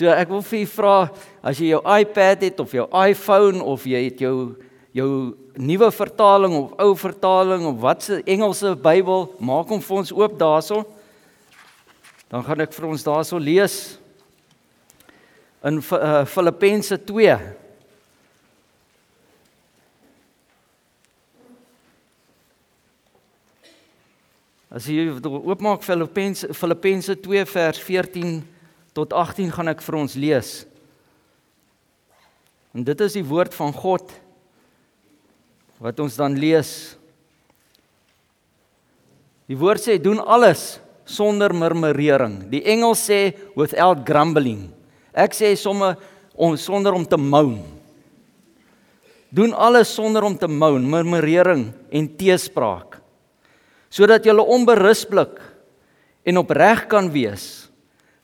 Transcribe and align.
So 0.00 0.08
ek 0.08 0.30
wil 0.32 0.40
vir 0.40 0.62
u 0.64 0.66
vra 0.72 0.92
as 1.44 1.58
jy 1.60 1.74
jou 1.74 1.80
iPad 1.84 2.40
het 2.46 2.60
of 2.62 2.70
jou 2.72 2.86
iPhone 2.88 3.60
of 3.60 3.82
jy 3.84 3.98
het 4.06 4.22
jou 4.24 4.56
jou 4.96 5.08
nuwe 5.60 5.90
vertaling 5.92 6.54
of 6.56 6.70
ou 6.80 6.94
vertaling 6.96 7.66
of 7.68 7.74
wat 7.82 8.06
se 8.06 8.22
Engelse 8.24 8.72
Bybel, 8.80 9.26
maak 9.36 9.68
hom 9.68 9.82
vir 9.84 9.98
ons 10.00 10.12
oop 10.16 10.38
daarso. 10.40 10.78
Dan 12.32 12.46
gaan 12.46 12.64
ek 12.64 12.72
vir 12.72 12.86
ons 12.88 13.04
daarso 13.04 13.36
lees. 13.36 13.74
In 15.68 15.82
uh, 15.84 16.22
Filippense 16.24 16.96
2 17.04 17.34
As 24.72 24.88
jy 24.88 25.10
oopmaak 25.12 25.84
Filippense 25.84 26.48
Filippense 26.56 27.18
2 27.20 27.44
vers 27.52 27.84
14 27.84 28.40
tot 28.96 29.12
18 29.14 29.52
gaan 29.54 29.70
ek 29.72 29.82
vir 29.84 29.96
ons 30.00 30.16
lees. 30.18 30.50
En 32.74 32.86
dit 32.86 33.00
is 33.06 33.16
die 33.18 33.26
woord 33.26 33.54
van 33.56 33.72
God 33.74 34.12
wat 35.80 36.00
ons 36.02 36.18
dan 36.20 36.36
lees. 36.38 36.94
Die 39.50 39.58
woord 39.58 39.82
sê 39.82 39.96
doen 39.98 40.20
alles 40.20 40.78
sonder 41.08 41.54
murmurering. 41.56 42.44
Die 42.52 42.62
Engel 42.70 42.94
sê 42.94 43.32
without 43.58 44.04
grumbling. 44.06 44.68
Ek 45.10 45.34
sê 45.34 45.56
somme 45.58 45.96
om 46.38 46.54
sonder 46.60 46.94
om 46.94 47.06
te 47.06 47.18
moan. 47.18 47.58
Doen 49.30 49.54
alles 49.54 49.90
sonder 49.94 50.26
om 50.26 50.34
te 50.38 50.48
moan, 50.50 50.86
murmurering 50.90 51.68
en 51.90 52.08
teespraak 52.18 53.00
sodat 53.90 54.22
jy 54.24 54.36
onberusblik 54.38 55.40
en 56.22 56.38
opreg 56.38 56.86
kan 56.86 57.10
wees. 57.10 57.69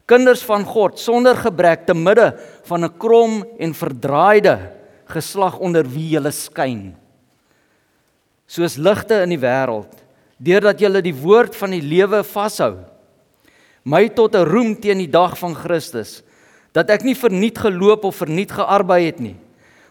Kinders 0.06 0.44
van 0.46 0.62
God 0.62 1.00
sonder 1.02 1.34
gebrek 1.34 1.86
te 1.86 1.94
midde 1.94 2.38
van 2.68 2.84
'n 2.84 2.98
krom 2.98 3.44
en 3.58 3.74
verdraaide 3.74 4.72
geslag 5.10 5.58
onder 5.58 5.82
wie 5.82 6.14
jy 6.14 6.30
skyn. 6.30 6.94
Soos 8.46 8.76
ligte 8.76 9.22
in 9.22 9.30
die 9.30 9.42
wêreld, 9.42 9.90
deurdat 10.38 10.80
jy 10.80 11.00
die 11.02 11.14
woord 11.14 11.56
van 11.56 11.70
die 11.70 11.82
lewe 11.82 12.22
vashou. 12.22 12.76
My 13.84 14.08
tot 14.08 14.34
'n 14.34 14.46
roem 14.46 14.76
teen 14.80 14.98
die 14.98 15.10
dag 15.10 15.38
van 15.38 15.54
Christus, 15.54 16.22
dat 16.72 16.90
ek 16.90 17.02
nie 17.02 17.14
verniet 17.14 17.58
geloop 17.58 18.04
of 18.04 18.16
verniet 18.16 18.52
gearbei 18.52 19.06
het 19.06 19.20
nie, 19.20 19.36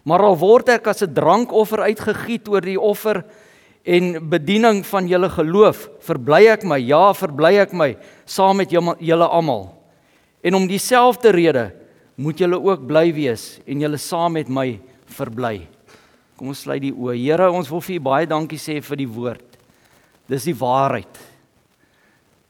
maar 0.05 0.21
al 0.21 0.37
word 0.37 0.69
ek 0.69 0.87
as 0.87 1.01
'n 1.01 1.13
drankoffer 1.13 1.81
uitgegiet 1.81 2.47
oor 2.47 2.61
die 2.61 2.79
offer 2.79 3.25
en 3.83 4.29
bediening 4.29 4.85
van 4.85 5.07
julle 5.07 5.29
geloof, 5.29 5.89
verbly 5.99 6.47
ek 6.47 6.63
my, 6.63 6.77
ja, 6.77 7.13
verbly 7.13 7.57
ek 7.57 7.73
my 7.73 7.97
saam 8.25 8.57
met 8.57 8.69
julle 8.71 9.27
almal. 9.27 9.84
En 10.45 10.55
om 10.57 10.67
dieselfde 10.69 11.31
rede 11.33 11.65
moet 12.21 12.39
julle 12.39 12.59
ook 12.61 12.85
bly 12.87 13.09
wees 13.15 13.55
en 13.65 13.81
julle 13.81 13.97
saam 13.97 14.37
met 14.37 14.49
my 14.51 14.67
verbly. 15.17 15.65
Kom 16.37 16.51
ons 16.51 16.61
sluit 16.67 16.83
die 16.83 16.93
oë. 16.93 17.15
Here, 17.17 17.47
ons 17.49 17.69
wil 17.71 17.81
vir 17.81 17.97
U 17.97 18.03
baie 18.11 18.27
dankie 18.29 18.59
sê 18.61 18.77
vir 18.83 19.01
die 19.01 19.09
woord. 19.09 19.57
Dis 20.29 20.45
die 20.45 20.57
waarheid. 20.57 21.21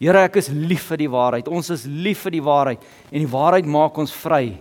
Here, 0.02 0.26
ek 0.28 0.42
is 0.42 0.52
lief 0.52 0.90
vir 0.92 1.06
die 1.06 1.12
waarheid. 1.12 1.48
Ons 1.48 1.72
is 1.72 1.86
lief 1.88 2.26
vir 2.26 2.36
die 2.36 2.44
waarheid 2.44 2.88
en 3.12 3.22
die 3.22 3.32
waarheid 3.32 3.70
maak 3.70 3.98
ons 4.02 4.14
vry. 4.26 4.58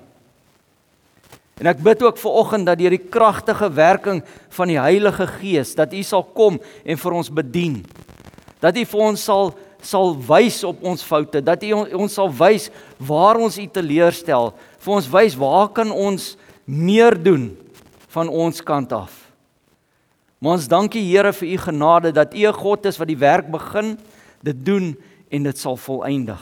En 1.58 1.70
ek 1.70 1.82
bid 1.86 2.02
ook 2.02 2.18
vir 2.18 2.38
oggend 2.42 2.68
dat 2.70 2.78
deur 2.78 2.94
die 2.94 3.10
kragtige 3.16 3.68
werking 3.74 4.22
van 4.56 4.70
die 4.70 4.80
Heilige 4.80 5.26
Gees 5.38 5.74
dat 5.78 5.94
U 5.94 6.02
sal 6.06 6.24
kom 6.34 6.58
en 6.84 7.00
vir 7.02 7.18
ons 7.18 7.30
bedien. 7.30 7.80
Dat 8.62 8.78
U 8.78 8.86
vir 8.90 9.04
ons 9.10 9.26
sal 9.26 9.54
sal 9.84 10.14
wys 10.28 10.62
op 10.64 10.82
ons 10.82 11.04
foute, 11.04 11.42
dat 11.44 11.62
U 11.62 11.72
ons 12.00 12.14
sal 12.14 12.30
wys 12.32 12.70
waar 12.98 13.40
ons 13.40 13.58
U 13.60 13.66
teleurstel, 13.66 14.52
vir 14.78 14.94
ons 14.94 15.10
wys 15.12 15.36
waar 15.40 15.68
kan 15.76 15.92
ons 15.92 16.34
meer 16.64 17.16
doen 17.16 17.52
van 18.14 18.28
ons 18.28 18.62
kant 18.64 18.92
af. 18.92 19.12
Maar 20.40 20.58
ons 20.58 20.68
dankie 20.68 21.02
Here 21.04 21.32
vir 21.32 21.48
U 21.54 21.56
genade 21.68 22.12
dat 22.12 22.34
U 22.34 22.46
'n 22.48 22.52
God 22.52 22.86
is 22.86 22.98
wat 22.98 23.08
die 23.08 23.20
werk 23.20 23.50
begin, 23.50 23.98
dit 24.42 24.64
doen 24.64 24.96
en 25.30 25.42
dit 25.42 25.58
sal 25.58 25.76
volëindig. 25.76 26.40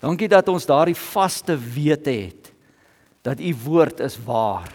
Dankie 0.00 0.28
dat 0.28 0.48
ons 0.48 0.66
daardie 0.66 0.94
vaste 0.94 1.56
wete 1.56 2.10
het 2.10 2.52
dat 3.26 3.40
u 3.40 3.54
woord 3.64 4.00
is 4.00 4.18
waar. 4.24 4.70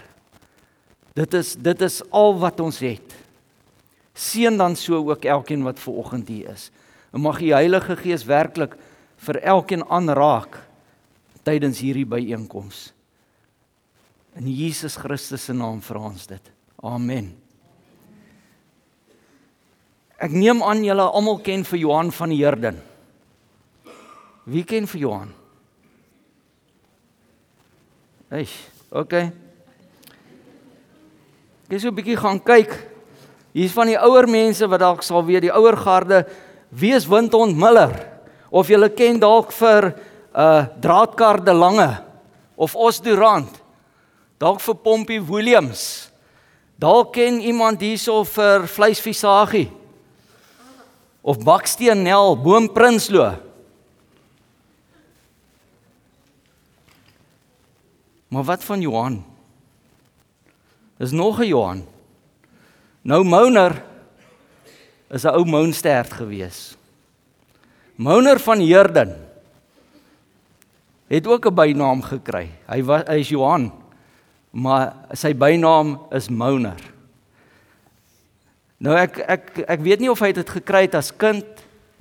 Dit 1.15 1.33
is 1.33 1.55
dit 1.55 1.81
is 1.81 2.01
al 2.11 2.35
wat 2.39 2.59
ons 2.59 2.79
het. 2.83 3.15
Seën 4.13 4.57
dan 4.57 4.75
so 4.75 4.99
ook 4.99 5.25
elkeen 5.25 5.63
wat 5.63 5.79
ver 5.79 5.93
oggend 6.03 6.27
hier 6.27 6.51
is. 6.51 6.69
En 7.11 7.21
mag 7.21 7.39
die 7.39 7.53
Heilige 7.53 7.95
Gees 7.99 8.25
werklik 8.25 8.77
vir 9.21 9.41
elkeen 9.43 9.83
aanraak 9.83 10.61
tydens 11.43 11.81
hierdie 11.83 12.07
byeenkoms. 12.07 12.91
In 14.39 14.47
Jesus 14.47 14.95
Christus 14.95 15.45
se 15.45 15.53
naam 15.53 15.81
vra 15.83 16.05
ons 16.07 16.27
dit. 16.29 16.51
Amen. 16.81 17.33
Ek 20.21 20.31
neem 20.31 20.61
aan 20.63 20.83
julle 20.85 21.03
almal 21.09 21.41
ken 21.43 21.65
vir 21.67 21.81
Johan 21.81 22.11
van 22.13 22.31
die 22.31 22.41
Herden. 22.43 22.77
Wie 24.45 24.63
ken 24.65 24.87
vir 24.89 25.01
Johan? 25.01 25.33
Hey, 28.31 28.47
okay. 28.89 29.31
Ek 31.67 31.75
is 31.75 31.81
so 31.83 31.89
'n 31.89 31.95
bietjie 31.95 32.17
gaan 32.17 32.39
kyk. 32.39 32.71
Hier's 33.53 33.73
van 33.73 33.87
die 33.87 33.99
ouer 33.99 34.27
mense 34.27 34.67
wat 34.67 34.79
dalk 34.79 35.03
sal 35.03 35.25
weet, 35.25 35.41
die 35.41 35.51
ouer 35.51 35.75
garde, 35.75 36.25
wie 36.71 36.95
is 36.95 37.07
Windhond 37.07 37.57
Miller? 37.59 38.07
Of 38.51 38.71
jy 38.71 38.89
ken 38.95 39.19
dalk 39.19 39.51
vir 39.51 39.93
uh 40.31 40.65
Draadkar 40.79 41.43
de 41.43 41.53
Lange 41.53 42.03
of 42.55 42.75
Os 42.75 43.01
Durant. 43.03 43.51
Dalk 44.39 44.59
vir 44.63 44.75
Pompie 44.75 45.21
Williams. 45.21 46.09
Dalk 46.79 47.13
ken 47.13 47.41
iemand 47.43 47.83
hierso 47.83 48.23
vir 48.25 48.65
Vleisvisagie. 48.67 49.69
Of 51.21 51.43
Baksteen 51.45 52.01
Nel, 52.01 52.33
Boom 52.41 52.71
Prinsloo. 52.73 53.35
Maar 58.31 58.43
wat 58.47 58.63
van 58.63 58.81
Johan? 58.81 59.23
Is 60.97 61.11
nog 61.11 61.39
'n 61.39 61.47
Johan. 61.47 61.85
Nou 63.01 63.23
Mouner 63.23 63.83
is 65.11 65.25
'n 65.25 65.35
ou 65.35 65.45
Mounstert 65.45 66.13
gewees. 66.13 66.77
Mouner 67.95 68.39
van 68.39 68.59
Heerden 68.59 69.15
het 71.07 71.27
ook 71.27 71.45
'n 71.45 71.55
bynaam 71.55 72.01
gekry. 72.01 72.49
Hy 72.67 72.83
was 72.83 73.03
hy 73.07 73.19
is 73.19 73.29
Johan, 73.29 73.71
maar 74.51 74.93
sy 75.13 75.33
bynaam 75.33 75.99
is 76.11 76.29
Mouner. 76.29 76.79
Nou 78.77 78.95
ek 78.95 79.17
ek 79.17 79.65
ek 79.67 79.81
weet 79.81 79.99
nie 79.99 80.09
of 80.09 80.19
hy 80.19 80.31
dit 80.31 80.49
gekry 80.49 80.81
het 80.81 80.95
as 80.95 81.11
kind 81.11 81.45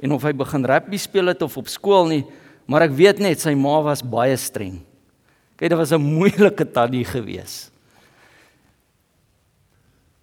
en 0.01 0.13
of 0.13 0.23
hy 0.23 0.33
begin 0.33 0.65
rugby 0.65 0.97
speel 0.97 1.27
het 1.27 1.43
of 1.43 1.57
op 1.57 1.69
skool 1.69 2.07
nie, 2.07 2.25
maar 2.67 2.83
ek 2.83 2.97
weet 2.97 3.19
net 3.19 3.41
sy 3.41 3.55
ma 3.55 3.83
was 3.83 4.03
baie 4.03 4.37
streng. 4.37 4.81
Kyk, 5.57 5.69
dit 5.69 5.79
was 5.79 5.93
'n 5.93 6.01
moeilike 6.01 6.65
tannie 6.73 7.05
gewees. 7.05 7.70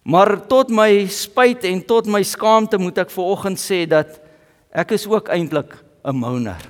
Maar 0.07 0.37
tot 0.47 0.71
my 0.71 1.03
spyt 1.11 1.65
en 1.67 1.81
tot 1.83 2.07
my 2.07 2.21
skaamte 2.23 2.79
moet 2.79 3.03
ek 3.03 3.11
veraloggend 3.11 3.59
sê 3.59 3.83
dat 3.89 4.21
ek 4.71 4.95
is 4.95 5.03
ook 5.03 5.27
eintlik 5.27 5.75
'n 6.07 6.15
moaner. 6.15 6.63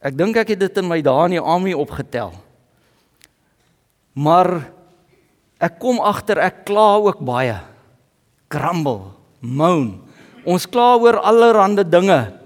Ek 0.00 0.14
dink 0.16 0.36
ek 0.36 0.54
het 0.54 0.60
dit 0.60 0.78
in 0.78 0.88
my 0.88 1.02
dae 1.02 1.24
in 1.26 1.36
die 1.36 1.42
army 1.42 1.74
opgetel. 1.74 2.32
Maar 4.14 4.70
ek 5.60 5.78
kom 5.78 6.00
agter 6.00 6.38
ek 6.38 6.64
kla 6.64 6.96
ook 6.96 7.18
baie. 7.18 7.58
Grumble, 8.48 9.12
moan. 9.40 10.00
Ons 10.46 10.66
kla 10.66 10.96
oor 10.96 11.18
allerlei 11.18 11.84
dinge 11.84 12.40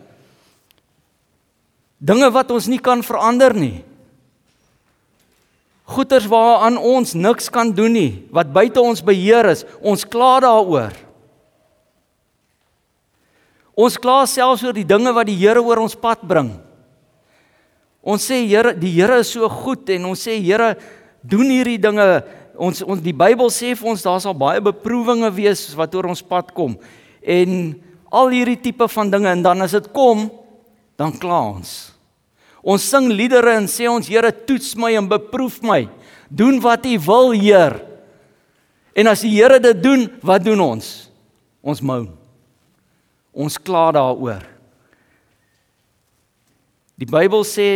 Dinge 2.04 2.28
wat 2.30 2.50
ons 2.50 2.66
nie 2.68 2.80
kan 2.82 3.00
verander 3.00 3.54
nie. 3.56 3.84
Goeters 5.84 6.24
waaraan 6.30 6.78
ons 6.80 7.12
niks 7.12 7.50
kan 7.52 7.68
doen 7.76 7.92
nie, 7.92 8.12
wat 8.32 8.52
buite 8.52 8.80
ons 8.80 9.04
beheer 9.04 9.50
is. 9.50 9.66
Ons 9.84 10.06
kla 10.08 10.38
daaroor. 10.40 10.96
Ons 13.74 13.98
kla 14.00 14.22
selfs 14.30 14.62
oor 14.64 14.76
die 14.76 14.86
dinge 14.86 15.12
wat 15.12 15.28
die 15.28 15.36
Here 15.36 15.60
oor 15.60 15.82
ons 15.82 15.96
pad 15.98 16.22
bring. 16.24 16.54
Ons 18.00 18.24
sê 18.30 18.40
Here, 18.46 18.72
die 18.72 18.92
Here 18.96 19.18
is 19.20 19.32
so 19.34 19.48
goed 19.50 19.90
en 19.92 20.08
ons 20.12 20.24
sê 20.24 20.38
Here, 20.40 20.74
doen 21.20 21.50
hierdie 21.52 21.80
dinge. 21.82 22.22
Ons 22.54 22.84
ons 22.86 23.02
die 23.02 23.16
Bybel 23.16 23.50
sê 23.52 23.74
vir 23.74 23.90
ons 23.90 24.04
daar 24.04 24.22
sal 24.22 24.36
baie 24.38 24.62
beproewinge 24.62 25.32
wees 25.36 25.66
wat 25.76 25.96
oor 25.98 26.12
ons 26.12 26.22
pad 26.24 26.54
kom. 26.54 26.78
En 27.20 27.74
al 28.14 28.30
hierdie 28.32 28.60
tipe 28.62 28.88
van 28.88 29.10
dinge 29.10 29.32
en 29.32 29.42
dan 29.42 29.66
as 29.66 29.74
dit 29.74 29.90
kom, 29.92 30.28
dan 30.96 31.12
kla 31.18 31.42
ons. 31.58 31.93
Ons 32.64 32.86
sing 32.88 33.10
liedere 33.12 33.58
en 33.58 33.68
sê 33.68 33.88
ons 33.90 34.08
Here 34.08 34.32
toets 34.48 34.72
my 34.80 34.94
en 34.96 35.08
beproef 35.08 35.60
my. 35.62 35.84
Doen 36.32 36.60
wat 36.64 36.86
U 36.88 36.96
wil, 37.06 37.34
Heer. 37.36 37.76
En 38.96 39.10
as 39.10 39.20
die 39.26 39.34
Here 39.36 39.60
dit 39.60 39.82
doen, 39.82 40.08
wat 40.24 40.44
doen 40.46 40.60
ons? 40.60 41.10
Ons 41.60 41.82
moan. 41.84 42.08
Ons 43.34 43.58
kla 43.60 43.90
daaroor. 43.92 44.46
Die 46.96 47.08
Bybel 47.10 47.42
sê 47.44 47.68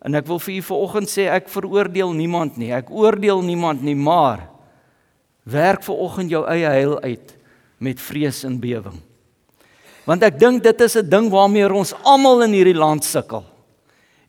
En 0.00 0.16
ek 0.16 0.28
wil 0.30 0.40
vir 0.40 0.54
u 0.56 0.62
vanoggend 0.64 1.12
sê 1.12 1.26
ek 1.28 1.50
veroordeel 1.52 2.14
niemand 2.16 2.56
nie. 2.60 2.72
Ek 2.72 2.88
oordeel 2.88 3.42
niemand 3.44 3.84
nie, 3.84 3.96
maar 3.96 4.46
werk 5.44 5.84
vanoggend 5.84 6.32
jou 6.32 6.42
eie 6.48 6.68
heil 6.72 6.96
uit 7.04 7.36
met 7.80 8.00
vrees 8.00 8.42
en 8.48 8.56
bewering. 8.60 9.00
Want 10.08 10.24
ek 10.24 10.38
dink 10.40 10.62
dit 10.64 10.80
is 10.80 10.96
'n 10.96 11.08
ding 11.08 11.28
waarmee 11.30 11.68
ons 11.68 11.94
almal 12.02 12.42
in 12.42 12.56
hierdie 12.56 12.76
land 12.76 13.04
sukkel. 13.04 13.44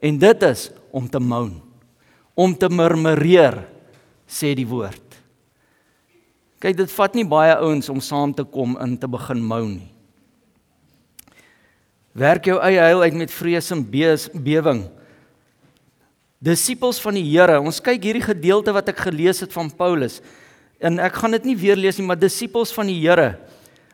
En 0.01 0.17
dit 0.17 0.43
is 0.47 0.69
om 0.91 1.07
te 1.09 1.19
moan, 1.21 1.55
om 2.33 2.55
te 2.57 2.69
murmureer, 2.69 3.61
sê 4.25 4.55
die 4.57 4.67
woord. 4.67 5.17
Kyk, 6.61 6.77
dit 6.77 6.93
vat 6.93 7.17
nie 7.17 7.25
baie 7.25 7.53
ouens 7.61 7.89
om 7.89 8.01
saam 8.01 8.33
te 8.33 8.45
kom 8.45 8.75
in 8.81 8.97
te 9.01 9.09
begin 9.09 9.41
moan 9.45 9.75
nie. 9.79 9.91
Werk 12.17 12.49
jou 12.49 12.57
eie 12.59 12.81
heil 12.81 13.05
uit 13.05 13.15
met 13.21 13.31
vrees 13.31 13.71
en 13.71 13.85
bewering 13.87 14.83
disippels 16.41 16.99
van 17.01 17.15
die 17.15 17.25
Here. 17.29 17.59
Ons 17.61 17.79
kyk 17.83 18.01
hierdie 18.03 18.25
gedeelte 18.25 18.73
wat 18.73 18.89
ek 18.91 19.03
gelees 19.05 19.43
het 19.45 19.53
van 19.53 19.69
Paulus. 19.69 20.19
En 20.81 20.97
ek 20.99 21.19
gaan 21.21 21.37
dit 21.37 21.51
nie 21.51 21.57
weer 21.59 21.77
lees 21.77 21.99
nie, 21.99 22.07
maar 22.09 22.19
disippels 22.19 22.73
van 22.73 22.89
die 22.89 22.97
Here 23.03 23.35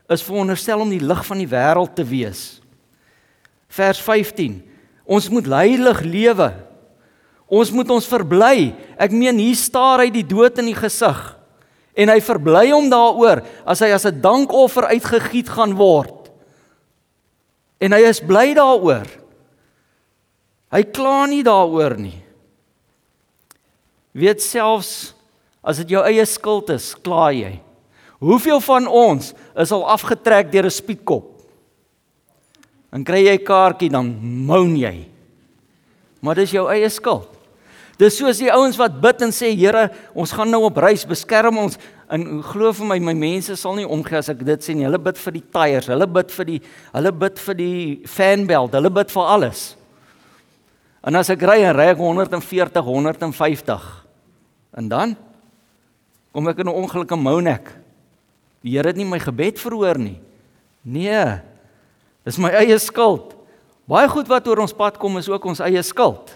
is 0.07 0.23
veronderstel 0.23 0.79
om 0.79 0.91
die 0.91 1.03
lig 1.03 1.23
van 1.27 1.43
die 1.43 1.49
wêreld 1.51 1.97
te 1.97 2.05
wees. 2.07 2.61
Vers 3.67 3.99
15. 3.99 4.61
Ons 5.07 5.29
moet 5.31 5.47
heilig 5.47 6.01
lewe. 6.03 6.51
Ons 7.47 7.71
moet 7.71 7.89
ons 7.95 8.09
verbly. 8.11 8.75
Ek 8.99 9.15
meen 9.15 9.39
hier 9.39 9.55
staar 9.55 10.03
hy 10.03 10.11
die 10.11 10.25
dood 10.27 10.59
in 10.59 10.71
die 10.73 10.77
gesig 10.77 11.23
en 11.97 12.11
hy 12.13 12.19
verbly 12.21 12.67
hom 12.69 12.91
daaroor 12.91 13.39
as 13.65 13.79
hy 13.81 13.87
as 13.89 14.05
'n 14.05 14.21
dankoffer 14.21 14.85
uitgegiet 14.93 15.49
gaan 15.49 15.73
word. 15.73 16.29
En 17.81 17.91
hy 17.91 18.03
is 18.05 18.19
bly 18.21 18.53
daaroor. 18.53 19.07
Hy 20.69 20.83
kla 20.83 21.25
nie 21.25 21.41
daaroor 21.41 21.97
nie 21.97 22.27
weet 24.17 24.41
selfs 24.41 25.13
as 25.61 25.81
dit 25.83 25.93
jou 25.93 26.01
eie 26.07 26.25
skuld 26.25 26.71
is, 26.73 26.93
kla 27.05 27.29
jy. 27.35 27.57
Hoeveel 28.23 28.61
van 28.65 28.87
ons 28.89 29.33
is 29.59 29.73
al 29.75 29.85
afgetrek 29.93 30.49
deur 30.51 30.65
'n 30.65 30.73
spietkop? 30.73 31.36
Dan 32.91 33.03
kry 33.03 33.25
jy 33.25 33.37
'n 33.37 33.45
kaartjie 33.45 33.89
dan 33.89 34.07
moan 34.45 34.75
jy. 34.77 35.07
Maar 36.21 36.35
dis 36.35 36.51
jou 36.51 36.67
eie 36.69 36.89
skuld. 36.89 37.27
Dis 37.97 38.17
soos 38.17 38.37
die 38.37 38.51
ouens 38.53 38.77
wat 38.77 39.01
bid 39.01 39.21
en 39.21 39.31
sê 39.33 39.55
Here, 39.57 39.89
ons 40.13 40.31
gaan 40.31 40.49
nou 40.49 40.63
op 40.63 40.77
reis, 40.77 41.05
beskerm 41.05 41.57
ons. 41.57 41.77
En 42.09 42.43
glo 42.45 42.71
vir 42.71 42.85
my, 42.85 42.99
my 42.99 43.13
mense 43.13 43.55
sal 43.55 43.75
nie 43.75 43.87
omgee 43.87 44.17
as 44.17 44.29
ek 44.29 44.45
dit 44.45 44.63
sê 44.63 44.75
nie. 44.75 44.85
Hulle 44.85 45.01
bid 45.01 45.17
vir 45.17 45.33
die 45.33 45.43
tyres, 45.51 45.87
hulle 45.87 46.07
bid 46.07 46.31
vir 46.31 46.45
die 46.45 46.61
hulle 46.93 47.11
bid 47.11 47.39
vir 47.39 47.55
die 47.55 48.01
fanbelt, 48.05 48.77
hulle 48.77 48.89
bid 48.93 49.11
vir 49.11 49.23
alles. 49.23 49.75
En 51.03 51.15
as 51.15 51.29
ek 51.33 51.41
ry 51.41 51.63
en 51.65 51.75
ry 51.75 51.89
ek 51.95 51.97
140, 51.97 52.85
150. 52.85 53.89
En 54.77 54.87
dan 54.87 55.17
kom 56.31 56.47
ek 56.47 56.59
in 56.59 56.69
'n 56.69 56.79
ongelukkige 56.85 57.19
mounek. 57.19 57.73
Die 58.61 58.77
Here 58.77 58.87
het 58.87 58.97
nie 58.97 59.05
my 59.05 59.19
gebed 59.19 59.59
verhoor 59.59 59.97
nie. 59.97 60.21
Nee. 60.83 61.41
Dis 62.27 62.39
my 62.43 62.51
eie 62.59 62.75
skuld. 62.83 63.31
Baie 63.87 64.09
goed 64.11 64.27
wat 64.27 64.47
oor 64.51 64.59
ons 64.65 64.75
pad 64.75 64.97
kom 64.99 65.15
is 65.15 65.29
ook 65.31 65.45
ons 65.47 65.63
eie 65.63 65.79
skuld. 65.87 66.33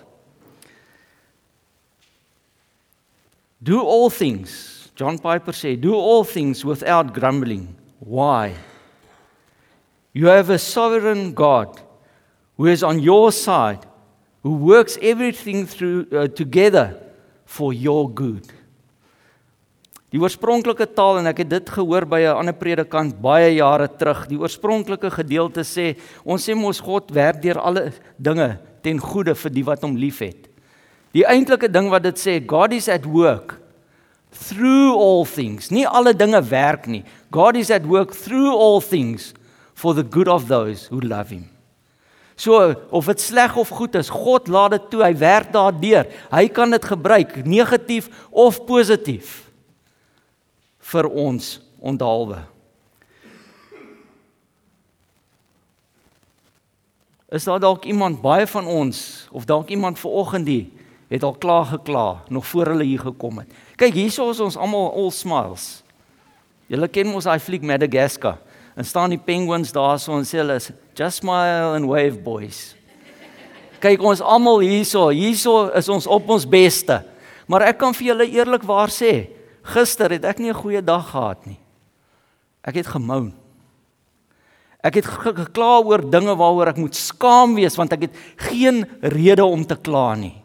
Do 3.59 3.81
all 3.83 4.09
things. 4.09 4.88
John 4.95 5.19
Piper 5.19 5.51
sê, 5.51 5.75
do 5.75 5.93
all 5.95 6.23
things 6.23 6.63
without 6.63 7.11
grumbling. 7.13 7.75
Why? 7.99 8.55
You 10.13 10.27
have 10.27 10.49
a 10.49 10.59
sovereign 10.59 11.33
God 11.33 11.79
who 12.55 12.67
is 12.67 12.83
on 12.83 12.99
your 12.99 13.31
side, 13.31 13.85
who 14.43 14.55
works 14.55 14.97
everything 15.01 15.65
through 15.65 16.07
uh, 16.11 16.27
together 16.27 17.01
for 17.45 17.73
your 17.73 18.09
good. 18.09 18.47
Die 20.11 20.19
oorspronklike 20.19 20.89
taal 20.91 21.21
en 21.21 21.29
ek 21.29 21.45
het 21.45 21.49
dit 21.53 21.69
gehoor 21.71 22.03
by 22.03 22.19
'n 22.19 22.39
ander 22.43 22.53
predikant 22.53 23.15
baie 23.21 23.55
jare 23.55 23.87
terug. 23.87 24.27
Die 24.27 24.37
oorspronklike 24.37 25.09
gedeelte 25.09 25.63
sê 25.63 25.95
ons 26.25 26.43
sê 26.43 26.53
mos 26.53 26.81
God 26.81 27.11
werk 27.11 27.41
deur 27.41 27.57
alle 27.57 27.93
dinge 28.19 28.59
ten 28.83 28.99
goeie 28.99 29.33
vir 29.33 29.51
die 29.51 29.63
wat 29.63 29.81
hom 29.81 29.95
liefhet. 29.95 30.49
Die 31.13 31.23
eintlike 31.23 31.71
ding 31.71 31.89
wat 31.89 32.03
dit 32.03 32.17
sê, 32.19 32.45
God 32.45 32.73
is 32.73 32.89
at 32.89 33.05
work 33.05 33.61
through 34.31 34.95
all 34.95 35.25
things. 35.25 35.71
Nie 35.71 35.87
alle 35.87 36.13
dinge 36.13 36.41
werk 36.41 36.87
nie. 36.87 37.05
God 37.31 37.55
is 37.55 37.71
at 37.71 37.85
work 37.85 38.11
through 38.11 38.51
all 38.51 38.81
things 38.81 39.33
for 39.73 39.93
the 39.93 40.03
good 40.03 40.27
of 40.27 40.47
those 40.47 40.87
who 40.87 40.99
love 40.99 41.29
him. 41.29 41.47
So 42.35 42.75
of 42.91 43.05
dit 43.05 43.19
sleg 43.19 43.55
of 43.55 43.69
goed 43.69 43.95
is, 43.95 44.09
God 44.09 44.47
laat 44.47 44.71
dit 44.71 44.89
toe. 44.89 45.03
Hy 45.03 45.13
werk 45.15 45.53
daardeur. 45.53 46.05
Hy 46.31 46.47
kan 46.47 46.69
dit 46.69 46.83
gebruik, 46.83 47.45
negatief 47.45 48.09
of 48.31 48.65
positief 48.65 49.50
vir 50.91 51.07
ons 51.07 51.59
onthaalwe. 51.79 52.41
Is 57.31 57.47
daar 57.47 57.61
dalk 57.63 57.88
iemand 57.88 58.19
baie 58.21 58.47
van 58.47 58.67
ons 58.67 59.27
of 59.31 59.47
dalk 59.47 59.71
iemand 59.71 59.99
vanoggend 59.99 60.45
die 60.45 60.65
het 61.11 61.23
al 61.23 61.35
klaar 61.39 61.65
gekla 61.65 62.23
nog 62.27 62.47
voor 62.47 62.65
hulle 62.65 62.83
hier 62.83 62.99
gekom 62.99 63.38
het. 63.38 63.47
Kyk, 63.75 63.93
hierso 63.93 64.29
is 64.31 64.39
ons 64.39 64.55
almal 64.55 64.91
all 64.95 65.11
smiles. 65.11 65.81
Julle 66.71 66.88
ken 66.88 67.09
mos 67.11 67.27
daai 67.27 67.39
fliek 67.43 67.63
Madagascar 67.67 68.38
en 68.79 68.88
staan 68.88 69.11
die 69.11 69.19
penguins 69.19 69.73
daarso 69.75 70.15
en 70.15 70.27
sê 70.27 70.39
hulle 70.39 70.55
is 70.59 70.69
just 70.95 71.19
smile 71.19 71.75
and 71.75 71.88
wave 71.88 72.19
boys. 72.23 72.77
Kyk 73.83 74.03
ons 74.07 74.21
almal 74.23 74.61
hierso, 74.63 75.09
hierso 75.11 75.65
is 75.75 75.89
ons 75.91 76.07
op 76.07 76.29
ons 76.31 76.47
beste. 76.47 77.01
Maar 77.49 77.67
ek 77.73 77.81
kan 77.81 77.95
vir 77.97 78.11
julle 78.13 78.27
eerlikwaar 78.31 78.93
sê, 78.93 79.25
gister 79.63 80.11
het 80.11 80.25
ek 80.25 80.39
nie 80.39 80.49
'n 80.49 80.61
goeie 80.61 80.81
dag 80.81 81.11
gehad 81.11 81.45
nie. 81.45 81.59
Ek 82.63 82.75
het 82.75 82.87
gemoun. 82.87 83.33
Ek 84.83 84.95
het 84.95 85.05
gekla 85.05 85.81
oor 85.85 86.01
dinge 86.01 86.35
waaroor 86.35 86.67
ek 86.67 86.77
moet 86.77 86.95
skaam 86.95 87.55
wees 87.55 87.75
want 87.77 87.93
ek 87.93 88.01
het 88.01 88.15
geen 88.49 88.85
rede 89.01 89.45
om 89.45 89.65
te 89.65 89.75
kla 89.75 90.15
nie. 90.15 90.41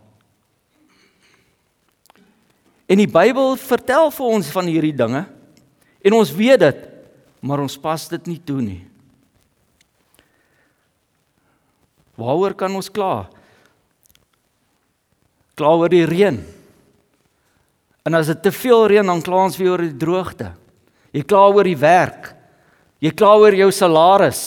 En 2.86 2.98
die 2.98 3.10
Bybel 3.10 3.56
vertel 3.56 4.10
vir 4.10 4.26
ons 4.26 4.50
van 4.50 4.66
hierdie 4.66 4.96
dinge 4.96 5.26
en 6.04 6.12
ons 6.12 6.32
weet 6.32 6.60
dit 6.60 6.84
maar 7.40 7.62
ons 7.62 7.78
pas 7.78 8.08
dit 8.08 8.26
nie 8.26 8.40
toe 8.44 8.60
nie. 8.60 8.82
Waaroor 12.16 12.54
kan 12.56 12.72
ons 12.74 12.88
kla? 12.92 13.28
Kla 15.56 15.72
oor 15.76 15.92
die 15.92 16.04
reën. 16.08 16.40
En 18.06 18.14
as 18.14 18.30
dit 18.30 18.42
te 18.42 18.52
veel 18.54 18.86
reën 18.92 19.06
dan 19.06 19.22
kla 19.24 19.46
ons 19.48 19.58
weer 19.58 19.74
oor 19.74 19.82
die 19.82 19.98
droogte. 19.98 20.52
Jy 21.16 21.24
kla 21.26 21.48
oor 21.50 21.66
die 21.66 21.78
werk. 21.78 22.30
Jy 23.02 23.10
kla 23.16 23.32
oor 23.40 23.56
jou 23.56 23.68
salaris. 23.74 24.42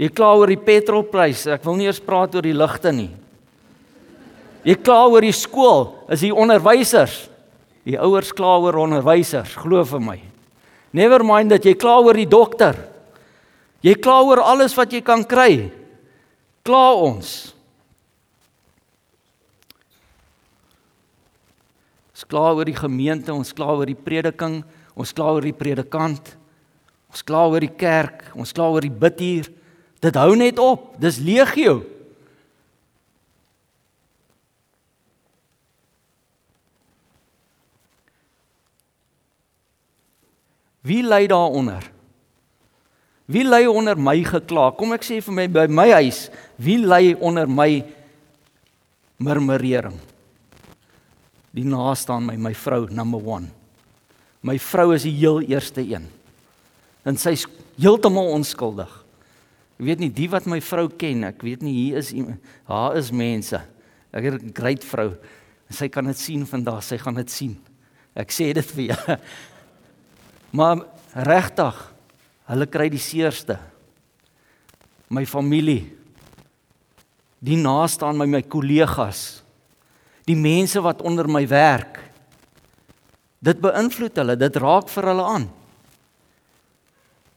Jy 0.00 0.08
kla 0.14 0.30
oor 0.38 0.52
die 0.52 0.60
petrolpryse. 0.60 1.50
Ek 1.56 1.66
wil 1.66 1.76
nie 1.80 1.88
eers 1.90 2.00
praat 2.02 2.36
oor 2.36 2.46
die 2.46 2.56
ligte 2.56 2.92
nie. 2.94 3.10
Jy 4.64 4.76
kla 4.84 5.02
oor 5.08 5.24
die 5.24 5.34
skool, 5.34 5.86
is 6.12 6.22
die 6.24 6.32
onderwysers. 6.32 7.26
Die 7.88 7.96
ouers 7.96 8.32
kla 8.36 8.58
oor 8.60 8.76
onderwysers, 8.82 9.54
glo 9.56 9.82
vir 9.88 10.02
my. 10.04 10.18
Never 10.96 11.24
mind 11.24 11.54
dat 11.54 11.64
jy 11.64 11.74
kla 11.80 11.96
oor 12.04 12.18
die 12.18 12.28
dokter. 12.28 12.76
Jy 13.80 13.94
kla 14.02 14.18
oor 14.26 14.42
alles 14.44 14.74
wat 14.76 14.92
jy 14.92 15.00
kan 15.04 15.24
kry. 15.24 15.70
Kla 16.66 16.84
ons. 17.00 17.54
Kla 22.30 22.52
oor 22.54 22.68
die 22.68 22.78
gemeente, 22.78 23.34
ons 23.34 23.50
kla 23.56 23.72
oor 23.74 23.90
die 23.90 23.98
prediking, 23.98 24.60
ons 24.94 25.12
kla 25.16 25.32
oor 25.34 25.44
die 25.44 25.56
predikant. 25.56 26.36
Ons 27.10 27.24
kla 27.26 27.46
oor 27.50 27.62
die 27.64 27.74
kerk, 27.74 28.28
ons 28.38 28.54
kla 28.54 28.68
oor 28.70 28.84
die 28.86 28.92
bidhuur. 28.94 29.48
Dit 30.00 30.16
hou 30.16 30.34
net 30.38 30.60
op. 30.62 30.92
Dis 31.02 31.18
legio. 31.18 31.80
Wie 40.86 41.02
ly 41.04 41.26
daaronder? 41.28 41.84
Wie 43.30 43.44
ly 43.44 43.66
onder 43.68 43.98
my 43.98 44.16
gekla? 44.26 44.70
Kom 44.78 44.94
ek 44.96 45.04
sê 45.06 45.20
vir 45.22 45.36
my 45.36 45.46
by 45.52 45.66
my 45.70 45.90
huis, 46.00 46.24
wie 46.58 46.80
ly 46.80 47.12
onder 47.20 47.46
my 47.46 47.82
murmurering? 49.20 49.98
Die 51.56 51.66
naaste 51.66 52.14
aan 52.14 52.26
my, 52.28 52.36
my 52.36 52.54
vrou 52.54 52.86
number 52.94 53.20
1. 53.20 53.48
My 54.46 54.56
vrou 54.62 54.92
is 54.94 55.04
die 55.04 55.16
heel 55.18 55.42
eerste 55.42 55.82
een. 55.82 56.06
En 57.04 57.16
sy's 57.18 57.46
heeltemal 57.80 58.32
onskuldig. 58.36 58.90
Ek 59.80 59.86
weet 59.88 60.02
nie 60.02 60.10
die 60.12 60.28
wat 60.30 60.46
my 60.48 60.60
vrou 60.60 60.86
ken, 60.92 61.24
ek 61.24 61.42
weet 61.44 61.64
nie 61.64 61.72
hier 61.72 62.00
is 62.02 62.12
haar 62.68 62.98
is 63.00 63.10
mense. 63.12 63.60
Ek 64.12 64.24
het 64.24 64.42
'n 64.42 64.52
great 64.52 64.84
vrou. 64.84 65.16
Sy 65.70 65.88
kan 65.88 66.04
dit 66.04 66.18
sien 66.18 66.46
vandag, 66.46 66.82
sy 66.82 66.98
gaan 66.98 67.14
dit 67.14 67.30
sien. 67.30 67.56
Ek 68.14 68.30
sê 68.30 68.52
dit 68.52 68.66
vir 68.76 68.94
jou. 68.94 69.16
Maar 70.52 70.82
regtig, 71.14 71.94
hulle 72.44 72.66
kry 72.66 72.88
die 72.88 72.98
seerste. 72.98 73.58
My 75.08 75.24
familie. 75.24 76.00
die 77.40 77.56
naaste 77.56 78.04
aan 78.04 78.18
my, 78.20 78.26
my 78.26 78.42
kollegas, 78.42 79.39
die 80.30 80.38
mense 80.38 80.80
wat 80.84 81.02
onder 81.02 81.28
my 81.30 81.42
werk. 81.50 81.98
Dit 83.40 83.60
beïnvloed 83.62 84.20
hulle, 84.20 84.36
dit 84.38 84.60
raak 84.60 84.90
vir 84.92 85.08
hulle 85.10 85.26
aan. 85.36 85.46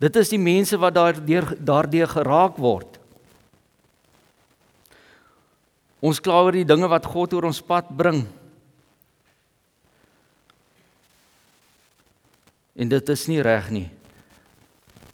Dit 0.04 0.20
is 0.20 0.34
die 0.34 0.42
mense 0.42 0.78
wat 0.80 0.98
daardeur 0.98 1.54
daardeur 1.64 2.10
geraak 2.12 2.60
word. 2.60 3.00
Ons 6.04 6.20
kla 6.20 6.42
oor 6.44 6.58
die 6.58 6.68
dinge 6.68 6.90
wat 6.92 7.08
God 7.08 7.36
oor 7.38 7.48
ons 7.48 7.64
pad 7.64 7.88
bring. 7.96 8.26
En 12.76 12.90
dit 12.92 13.12
is 13.14 13.28
nie 13.32 13.40
reg 13.46 13.70
nie. 13.72 13.88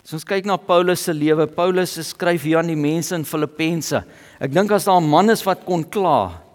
As 0.01 0.15
ons 0.17 0.25
kyk 0.25 0.47
na 0.49 0.55
Paulus 0.57 1.03
se 1.05 1.13
lewe, 1.13 1.45
Paulus 1.53 1.93
skryf 2.07 2.47
hier 2.47 2.63
aan 2.63 2.71
die 2.71 2.79
mense 2.79 3.13
in 3.13 3.27
Filippense. 3.29 4.01
Ek 4.41 4.49
dink 4.55 4.71
as 4.73 4.89
daar 4.89 4.97
'n 4.97 5.05
man 5.05 5.29
is 5.29 5.45
wat 5.45 5.61
kon 5.67 5.83
kla 5.83 6.48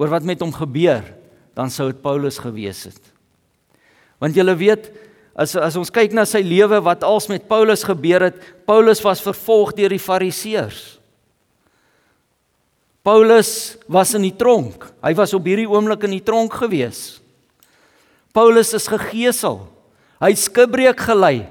oor 0.00 0.08
wat 0.08 0.24
met 0.24 0.40
hom 0.40 0.52
gebeur, 0.54 1.04
dan 1.52 1.68
sou 1.68 1.90
dit 1.90 2.00
Paulus 2.00 2.38
gewees 2.40 2.86
het. 2.88 3.00
Want 4.20 4.36
julle 4.36 4.54
weet, 4.56 4.88
as 5.36 5.52
as 5.60 5.76
ons 5.76 5.92
kyk 5.92 6.14
na 6.16 6.24
sy 6.28 6.40
lewe 6.44 6.80
wat 6.84 7.04
als 7.04 7.28
met 7.28 7.48
Paulus 7.48 7.84
gebeur 7.84 8.30
het, 8.30 8.38
Paulus 8.68 9.02
was 9.04 9.20
vervolg 9.24 9.74
deur 9.76 9.92
die 9.92 10.00
Fariseërs. 10.00 11.00
Paulus 13.04 13.78
was 13.88 14.12
in 14.16 14.26
die 14.28 14.36
tronk. 14.36 14.84
Hy 15.00 15.14
was 15.16 15.32
op 15.36 15.46
hierdie 15.48 15.68
oomblik 15.68 16.04
in 16.08 16.18
die 16.18 16.24
tronk 16.24 16.52
gewees. 16.60 17.20
Paulus 18.36 18.74
is 18.76 18.88
gegesel. 18.88 19.62
Hy 20.20 20.34
skibreek 20.36 21.00
gelei. 21.08 21.48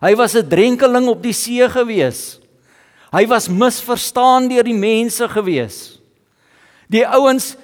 Hy 0.00 0.12
was 0.16 0.34
'n 0.34 0.48
drenkeling 0.48 1.08
op 1.08 1.22
die 1.22 1.36
see 1.36 1.68
gewees. 1.68 2.40
Hy 3.12 3.26
was 3.26 3.48
misverstaan 3.48 4.48
deur 4.48 4.64
die 4.64 4.76
mense 4.76 5.28
gewees. 5.28 6.00
Die 6.88 7.04
ouens 7.04 7.56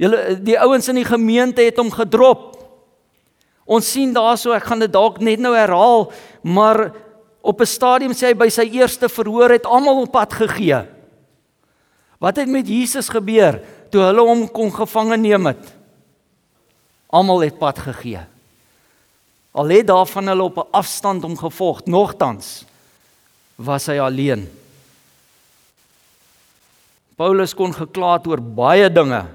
julle 0.00 0.38
die 0.40 0.56
ouens 0.60 0.88
in 0.88 1.00
die 1.00 1.08
gemeente 1.08 1.64
het 1.64 1.78
hom 1.80 1.90
gedrop. 1.92 2.56
Ons 3.70 3.90
sien 3.92 4.14
daarso, 4.16 4.54
ek 4.56 4.66
gaan 4.66 4.82
dit 4.82 4.92
dalk 4.92 5.20
net 5.22 5.42
nou 5.42 5.52
herhaal, 5.54 6.08
maar 6.42 6.90
op 7.42 7.60
'n 7.60 7.66
stadium 7.66 8.12
sê 8.12 8.32
hy 8.32 8.34
by 8.34 8.48
sy 8.48 8.66
eerste 8.72 9.08
verhoor 9.08 9.50
het 9.50 9.66
almal 9.66 10.02
op 10.02 10.12
pad 10.12 10.32
gegee. 10.32 10.86
Wat 12.18 12.36
het 12.36 12.48
met 12.48 12.68
Jesus 12.68 13.08
gebeur 13.08 13.60
toe 13.90 14.02
hulle 14.02 14.20
hom 14.20 14.48
kon 14.48 14.72
gevange 14.72 15.16
neem 15.16 15.46
het? 15.46 15.72
Almal 17.10 17.40
het 17.40 17.58
pad 17.58 17.78
gegee. 17.78 18.20
Al 19.52 19.68
het 19.68 19.86
daarvan 19.86 20.26
hulle 20.26 20.42
op 20.42 20.58
'n 20.58 20.70
afstand 20.72 21.22
hom 21.22 21.36
gevolg, 21.36 21.84
nogtans 21.84 22.64
was 23.56 23.86
hy 23.86 23.98
alleen. 23.98 24.48
Paulus 27.16 27.54
kon 27.54 27.72
gekla 27.72 28.12
het 28.16 28.26
oor 28.26 28.40
baie 28.40 28.88
dinge, 28.92 29.26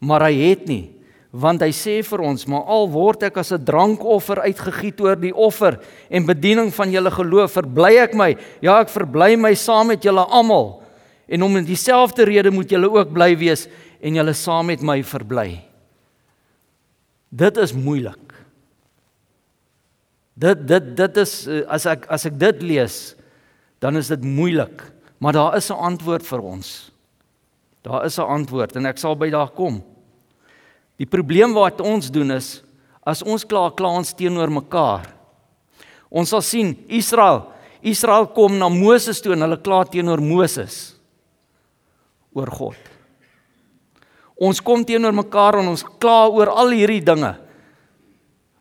maar 0.00 0.24
hy 0.26 0.34
het 0.50 0.66
nie, 0.68 0.88
want 1.30 1.62
hy 1.62 1.70
sê 1.74 2.00
vir 2.02 2.24
ons, 2.26 2.42
maar 2.50 2.66
al 2.66 2.88
word 2.90 3.22
ek 3.28 3.38
as 3.38 3.52
'n 3.52 3.64
drankoffer 3.64 4.42
uitgegiet 4.42 5.00
oor 5.00 5.16
die 5.16 5.34
offer 5.34 5.78
en 6.10 6.26
bediening 6.26 6.74
van 6.74 6.90
julle 6.90 7.10
geloof, 7.10 7.52
verbly 7.52 7.98
ek 8.02 8.14
my. 8.14 8.36
Ja, 8.60 8.80
ek 8.80 8.88
verbly 8.88 9.36
my 9.36 9.54
saam 9.54 9.86
met 9.88 10.02
julle 10.02 10.26
almal. 10.26 10.82
En 11.28 11.42
om 11.42 11.64
dieselfde 11.64 12.24
rede 12.24 12.50
moet 12.50 12.70
julle 12.70 12.90
ook 12.90 13.12
bly 13.12 13.36
wees 13.38 13.68
en 14.02 14.14
julle 14.14 14.32
saam 14.32 14.66
met 14.66 14.82
my 14.82 15.02
verbly. 15.02 15.62
Dit 17.30 17.56
is 17.56 17.72
moeilik. 17.72 18.34
Dit 20.34 20.66
dit 20.66 20.96
dit 20.96 21.16
is 21.16 21.46
eh, 21.46 21.62
as 21.68 21.86
ek 21.86 22.06
as 22.10 22.26
ek 22.26 22.38
dit 22.40 22.62
lees, 22.62 23.14
dan 23.78 23.96
is 23.96 24.08
dit 24.08 24.24
moeilik, 24.24 24.82
maar 25.18 25.32
daar 25.32 25.56
is 25.56 25.70
'n 25.70 25.78
antwoord 25.78 26.26
vir 26.26 26.40
ons. 26.40 26.90
Daar 27.82 28.04
is 28.04 28.18
'n 28.18 28.26
antwoord 28.26 28.76
en 28.76 28.86
ek 28.86 28.98
sal 28.98 29.14
by 29.16 29.30
daar 29.30 29.50
kom. 29.50 29.82
Die 31.00 31.08
probleem 31.08 31.54
wat 31.56 31.80
ons 31.80 32.10
doen 32.12 32.36
is 32.36 32.58
as 33.08 33.24
ons 33.24 33.46
klaar 33.48 33.72
ons 33.88 34.12
teenoor 34.12 34.52
mekaar. 34.52 35.08
Ons 36.12 36.34
sal 36.34 36.42
sien 36.44 36.74
Israel, 36.92 37.46
Israel 37.80 38.26
kom 38.36 38.58
na 38.60 38.68
Moses 38.68 39.22
toe 39.24 39.32
en 39.32 39.46
hulle 39.46 39.56
kla 39.64 39.86
teenoor 39.88 40.20
Moses 40.20 40.98
oor 42.36 42.50
God. 42.52 42.90
Ons 44.40 44.60
kom 44.64 44.84
teenoor 44.84 45.16
mekaar 45.16 45.60
en 45.60 45.72
ons 45.72 45.86
kla 46.00 46.26
oor 46.28 46.52
al 46.52 46.76
hierdie 46.76 47.02
dinge. 47.04 47.32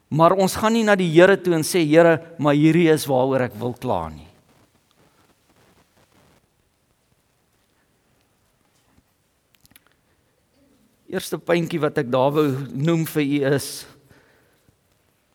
Maar 0.09 0.37
ons 0.39 0.55
gaan 0.57 0.73
nie 0.73 0.87
na 0.87 0.95
die 0.97 1.11
Here 1.11 1.35
toe 1.37 1.53
en 1.59 1.67
sê 1.67 1.83
Here, 1.85 2.17
maar 2.39 2.57
hierdie 2.57 2.89
is 2.91 3.05
waaroor 3.07 3.49
ek 3.49 3.59
wil 3.59 3.75
kla 3.77 4.07
nie. 4.09 4.28
Eerste 11.09 11.39
puntjie 11.41 11.79
wat 11.81 11.97
ek 11.97 12.11
daar 12.13 12.29
wou 12.35 12.45
noem 12.69 13.07
vir 13.09 13.23
u 13.25 13.37
is 13.49 13.69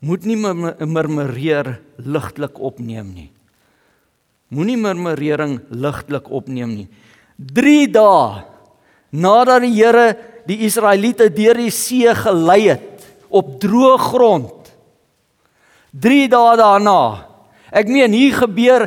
moet 0.04 0.26
nie 0.28 0.36
murmureer 0.38 1.70
ligtelik 1.98 2.60
opneem 2.62 3.08
nie. 3.10 3.30
Moenie 4.54 4.76
murmurering 4.78 5.56
ligtelik 5.74 6.28
opneem 6.30 6.76
nie. 6.76 6.86
3 7.34 7.88
dae 7.90 8.44
nadat 9.18 9.64
die 9.64 9.72
Here 9.74 10.04
die 10.46 10.60
Israeliete 10.68 11.26
deur 11.34 11.58
die 11.58 11.72
see 11.74 12.12
gelei 12.20 12.68
het 12.68 13.08
op 13.34 13.56
droë 13.58 13.96
grond 14.04 14.70
3 15.90 16.28
dae 16.30 16.54
daarna. 16.60 17.00
Ek 17.74 17.90
meen 17.90 18.14
hier 18.14 18.38
gebeur 18.44 18.86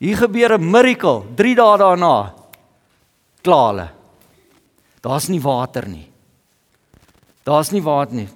hier 0.00 0.16
gebeur 0.16 0.56
'n 0.56 0.70
miracle 0.70 1.36
3 1.36 1.54
dae 1.54 1.76
daarna. 1.84 2.32
Klaar 3.42 3.68
hulle. 3.68 3.95
Daar's 5.06 5.28
nie 5.30 5.40
water 5.42 5.86
nie. 5.86 6.08
Daar's 7.46 7.70
nie 7.70 7.82
water 7.84 8.18
nie. 8.18 8.28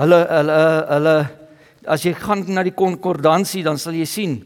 Hulle 0.00 0.20
hulle 0.30 0.60
hulle 0.92 1.16
as 1.86 2.04
jy 2.04 2.14
gaan 2.18 2.42
na 2.50 2.64
die 2.66 2.74
konkordansie 2.74 3.62
dan 3.64 3.78
sal 3.78 3.94
jy 3.94 4.06
sien 4.08 4.38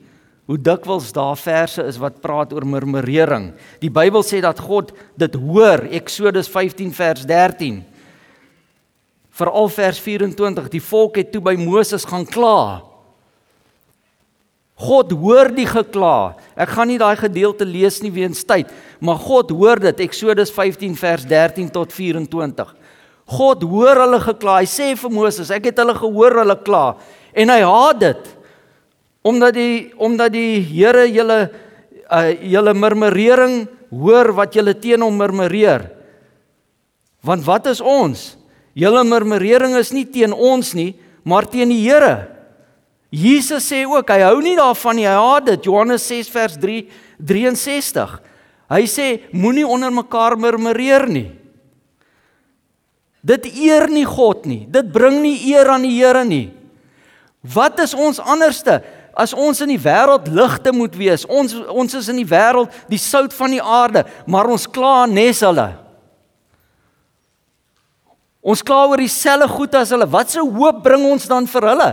hoe 0.50 0.58
dikwels 0.58 1.12
daar 1.14 1.38
verse 1.38 1.82
is 1.86 1.98
wat 2.02 2.18
praat 2.22 2.50
oor 2.52 2.66
murmurering. 2.66 3.52
Die 3.78 3.90
Bybel 3.90 4.24
sê 4.26 4.42
dat 4.42 4.58
God 4.58 4.90
dit 5.18 5.38
hoor, 5.38 5.86
Eksodus 5.94 6.50
15 6.50 6.90
vers 6.94 7.22
13 7.26 7.80
veral 9.40 9.70
vers 9.72 10.00
24 10.02 10.68
die 10.74 10.82
volk 10.84 11.20
het 11.20 11.30
toe 11.32 11.40
by 11.44 11.54
Moses 11.56 12.04
gaan 12.04 12.26
kla 12.28 12.82
God 14.80 15.12
hoor 15.12 15.50
die 15.52 15.68
gekla. 15.68 16.36
Ek 16.56 16.72
gaan 16.72 16.88
nie 16.88 17.00
daai 17.00 17.16
gedeelte 17.20 17.66
lees 17.68 17.98
nie 18.00 18.12
weens 18.14 18.40
tyd 18.48 18.70
maar 19.00 19.18
God 19.20 19.50
hoor 19.50 19.80
dit. 19.80 20.04
Eksodus 20.04 20.52
15 20.52 20.94
vers 21.00 21.24
13 21.28 21.70
tot 21.72 21.92
24 21.92 22.76
God 23.30 23.62
hoor 23.62 24.02
hulle 24.02 24.18
gekla. 24.24 24.58
Hy 24.60 24.68
sê 24.68 24.90
vir 24.98 25.12
Moses 25.14 25.52
ek 25.54 25.70
het 25.70 25.80
hulle 25.80 25.94
gehoor 25.96 26.40
hulle 26.42 26.56
kla. 26.66 26.84
En 27.32 27.52
hy 27.52 27.60
haat 27.62 28.00
dit 28.02 28.30
omdat 29.22 29.54
die 29.54 29.92
omdat 30.00 30.34
die 30.34 30.60
Here 30.66 31.06
julle 31.08 31.38
uh, 31.46 32.30
julle 32.42 32.74
murmurering 32.74 33.62
hoor 33.90 34.32
wat 34.36 34.56
julle 34.58 34.74
teen 34.74 35.04
hom 35.04 35.16
murmureer. 35.16 35.86
Want 37.22 37.44
wat 37.46 37.70
is 37.70 37.80
ons? 37.84 38.34
Julle 38.74 39.04
murmurering 39.06 39.76
is 39.78 39.92
nie 39.92 40.06
teen 40.08 40.32
ons 40.32 40.72
nie, 40.74 40.94
maar 41.22 41.46
teen 41.46 41.70
die 41.70 41.82
Here. 41.84 42.39
Jesus 43.10 43.66
sê 43.66 43.82
ook 43.90 44.10
hy 44.14 44.22
hou 44.22 44.38
nie 44.42 44.54
daarvan 44.58 44.94
nie. 44.96 45.06
Hy 45.08 45.18
haat 45.18 45.48
dit. 45.50 45.66
Johannes 45.66 46.06
6 46.06 46.30
vers 46.30 46.54
3 46.62 46.84
63. 47.18 48.20
Hy 48.70 48.84
sê 48.86 49.06
moenie 49.34 49.66
onder 49.66 49.90
mekaar 49.90 50.36
murmureer 50.38 51.08
nie. 51.10 51.26
Dit 53.20 53.50
eer 53.50 53.90
nie 53.90 54.06
God 54.06 54.46
nie. 54.46 54.62
Dit 54.70 54.92
bring 54.94 55.18
nie 55.24 55.36
eer 55.50 55.68
aan 55.74 55.84
die 55.84 55.96
Here 55.98 56.22
nie. 56.24 56.48
Wat 57.42 57.80
is 57.82 57.96
ons 57.96 58.20
anderste 58.22 58.78
as 59.16 59.34
ons 59.34 59.58
in 59.64 59.72
die 59.72 59.80
wêreld 59.80 60.28
ligte 60.30 60.72
moet 60.72 60.94
wees? 60.96 61.26
Ons 61.26 61.56
ons 61.68 61.96
is 61.98 62.08
in 62.12 62.20
die 62.20 62.28
wêreld 62.28 62.72
die 62.88 63.00
sout 63.00 63.34
van 63.34 63.56
die 63.56 63.62
aarde, 63.62 64.04
maar 64.24 64.48
ons 64.48 64.68
kla 64.70 65.08
nes 65.10 65.42
hulle. 65.44 65.66
Ons 68.40 68.62
kla 68.64 68.86
oor 68.86 69.02
dieselfde 69.02 69.50
goed 69.50 69.74
as 69.76 69.90
hulle. 69.92 70.08
Wat 70.08 70.30
se 70.30 70.40
hoop 70.40 70.80
bring 70.84 71.04
ons 71.10 71.26
dan 71.28 71.48
vir 71.50 71.68
hulle? 71.72 71.90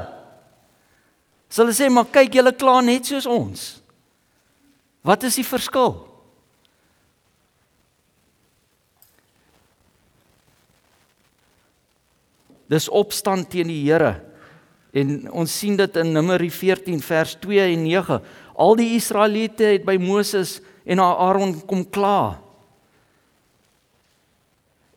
As 1.48 1.60
hulle 1.62 1.74
sê 1.75 1.88
maar 1.89 2.10
kyk, 2.12 2.36
julle 2.39 2.54
kla 2.56 2.80
net 2.84 3.08
soos 3.08 3.27
ons. 3.30 3.68
Wat 5.08 5.24
is 5.24 5.38
die 5.39 5.48
verskil? 5.48 5.96
Dis 12.68 12.89
opstand 12.92 13.48
teen 13.51 13.72
die 13.72 13.80
Here. 13.86 14.18
En 14.92 15.30
ons 15.32 15.51
sien 15.51 15.77
dit 15.80 16.00
in 16.01 16.12
Numeri 16.16 16.50
14 16.51 17.00
vers 17.04 17.38
2 17.44 17.63
en 17.63 17.86
9. 17.88 18.20
Al 18.58 18.75
die 18.80 18.89
Israeliete 18.98 19.72
het 19.75 19.86
by 19.88 19.96
Moses 20.01 20.58
en 20.88 21.00
Aaron 21.04 21.54
kom 21.70 21.86
kla. 21.88 22.39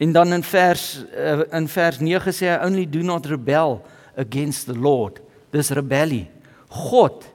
En 0.00 0.14
dan 0.16 0.32
in 0.32 0.42
vers 0.42 1.04
uh, 1.12 1.42
in 1.52 1.68
vers 1.68 2.00
9 2.00 2.32
sê 2.32 2.48
hy 2.48 2.58
only 2.64 2.86
do 2.88 3.02
not 3.04 3.28
rebel 3.28 3.82
against 4.16 4.66
the 4.66 4.74
Lord. 4.74 5.20
Dis 5.52 5.70
rebellie. 5.76 6.26
God 6.70 7.26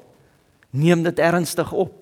neem 0.71 1.03
dit 1.03 1.19
ernstig 1.19 1.71
op. 1.71 1.93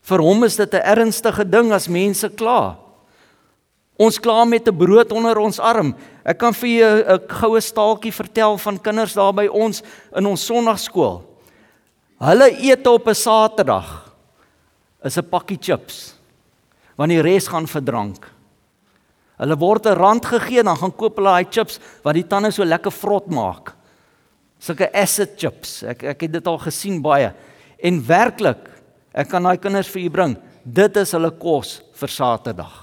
Vir 0.00 0.22
hom 0.24 0.44
is 0.44 0.56
dit 0.56 0.74
'n 0.74 0.84
ernstige 0.84 1.44
ding 1.44 1.72
as 1.72 1.88
mense 1.88 2.28
kla. 2.28 2.76
Ons 3.98 4.18
kla 4.18 4.44
met 4.44 4.68
'n 4.68 4.76
brood 4.76 5.12
onder 5.12 5.38
ons 5.38 5.58
arm. 5.58 5.94
Ek 6.24 6.38
kan 6.38 6.54
vir 6.54 6.68
jou 6.68 7.04
'n 7.04 7.28
goue 7.28 7.60
staaltjie 7.60 8.12
vertel 8.12 8.58
van 8.58 8.78
kinders 8.78 9.14
daar 9.14 9.32
by 9.32 9.46
ons 9.46 9.82
in 10.16 10.26
ons 10.26 10.46
sonnaarskool. 10.46 11.22
Hulle 12.18 12.50
eet 12.50 12.86
op 12.86 13.08
'n 13.08 13.14
Saterdag 13.14 14.14
is 15.04 15.16
'n 15.16 15.28
pakkie 15.28 15.58
chips. 15.60 16.14
Want 16.96 17.10
die 17.10 17.20
res 17.20 17.48
gaan 17.48 17.66
verdrank. 17.66 18.26
Hulle 19.38 19.56
word 19.56 19.86
'n 19.86 19.96
rand 19.96 20.24
gegee 20.24 20.62
dan 20.62 20.76
gaan 20.76 20.96
koop 20.96 21.16
hulle 21.16 21.28
daai 21.28 21.50
chips 21.50 21.78
wat 22.02 22.14
die 22.14 22.26
tande 22.26 22.50
so 22.50 22.64
lekker 22.64 22.92
vrot 22.92 23.26
maak. 23.30 23.79
Sulke 24.60 24.90
acid 24.92 25.38
chips. 25.40 25.80
Ek 25.88 26.04
ek 26.12 26.26
het 26.26 26.36
dit 26.36 26.50
al 26.50 26.60
gesien 26.60 27.00
baie. 27.02 27.32
En 27.80 28.02
werklik, 28.04 28.68
ek 29.16 29.30
kan 29.32 29.44
daai 29.44 29.56
kinders 29.60 29.88
vir 29.88 30.04
u 30.04 30.10
bring. 30.12 30.36
Dit 30.64 30.98
is 31.00 31.14
hulle 31.16 31.32
kos 31.40 31.78
vir 31.96 32.12
Saterdag. 32.12 32.76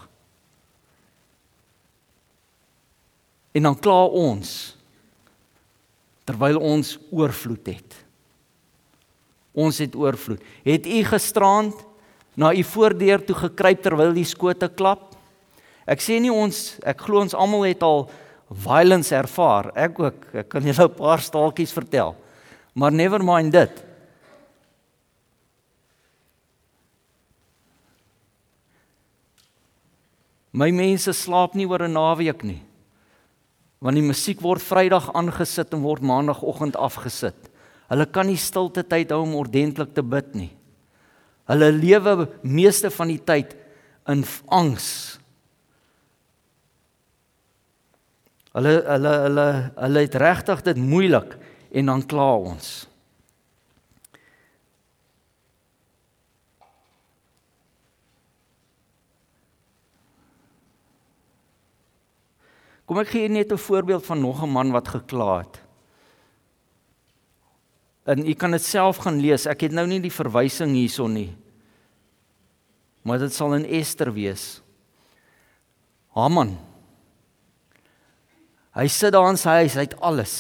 En 3.54 3.70
dan 3.70 3.78
kla 3.78 4.06
ons 4.14 4.50
terwyl 6.28 6.60
ons 6.60 6.98
oorvloed 7.14 7.70
het. 7.72 7.96
Ons 9.58 9.80
het 9.82 9.96
oorvloed. 9.96 10.42
Het 10.66 10.86
u 10.86 11.04
gisterand 11.08 11.86
na 12.38 12.52
u 12.54 12.64
voordeur 12.74 13.24
toe 13.26 13.38
gekruip 13.48 13.82
terwyl 13.82 14.14
die 14.14 14.28
skote 14.28 14.70
klap? 14.70 15.16
Ek 15.88 16.04
sê 16.04 16.20
nie 16.22 16.34
ons 16.34 16.76
ek 16.86 17.06
glo 17.08 17.24
ons 17.24 17.38
almal 17.38 17.70
het 17.70 17.86
al 17.86 18.10
violence 18.50 19.16
ervaar. 19.16 19.72
Ek 19.76 20.00
ook. 20.00 20.26
Ek 20.34 20.50
kan 20.50 20.64
julle 20.64 20.88
'n 20.88 20.96
paar 20.96 21.20
staaltjies 21.20 21.74
vertel. 21.74 22.16
Maar 22.74 22.92
never 22.92 23.24
mind 23.24 23.52
dit. 23.52 23.84
My 30.52 30.72
mense 30.72 31.14
slaap 31.14 31.54
nie 31.54 31.68
oor 31.68 31.84
'n 31.84 31.94
naweek 31.94 32.44
nie. 32.44 32.62
Want 33.80 33.96
die 33.96 34.08
musiek 34.08 34.42
word 34.42 34.62
Vrydag 34.62 35.14
aangesit 35.14 35.74
en 35.74 35.82
word 35.82 36.02
Maandagoggend 36.02 36.76
afgesit. 36.76 37.50
Hulle 37.90 38.06
kan 38.06 38.26
nie 38.26 38.38
stilte 38.38 38.84
tyd 38.84 39.12
hou 39.12 39.22
om 39.22 39.36
ordentlik 39.36 39.94
te 39.94 40.02
bid 40.02 40.36
nie. 40.36 40.52
Hulle 41.48 41.72
lewe 41.72 42.28
meeste 42.44 42.90
van 42.90 43.08
die 43.08 43.22
tyd 43.24 43.56
in 44.08 44.26
angs. 44.48 45.20
Hulle 48.58 48.72
hulle 48.90 49.10
hulle 49.22 49.48
hulle 49.78 50.02
het 50.02 50.16
regtig 50.18 50.64
dit 50.66 50.78
moeilik 50.82 51.36
en 51.78 51.92
dan 51.92 52.02
kla 52.10 52.30
ons. 52.42 52.70
Kom 62.88 62.98
ek 63.04 63.12
gee 63.14 63.30
net 63.30 63.52
'n 63.54 63.62
voorbeeld 63.62 64.06
van 64.06 64.22
nog 64.22 64.42
'n 64.42 64.50
man 64.50 64.72
wat 64.72 64.88
gekla 64.88 65.38
het. 65.38 65.62
En 68.06 68.28
u 68.28 68.34
kan 68.34 68.52
dit 68.52 68.64
self 68.64 68.98
gaan 68.98 69.20
lees. 69.20 69.46
Ek 69.46 69.62
het 69.62 69.72
nou 69.72 69.86
nie 69.88 70.00
die 70.00 70.12
verwysing 70.12 70.72
hierson 70.72 71.14
nie. 71.14 71.36
Maar 73.04 73.20
dit 73.20 73.34
sal 73.34 73.54
in 73.54 73.66
Ester 73.66 74.14
wees. 74.14 74.62
Haman. 76.08 76.58
Hy 78.78 78.86
sit 78.94 79.16
daar 79.16 79.32
in 79.32 79.40
sy 79.42 79.64
huis, 79.64 79.74
hy 79.74 79.88
het 79.88 79.98
alles. 80.06 80.36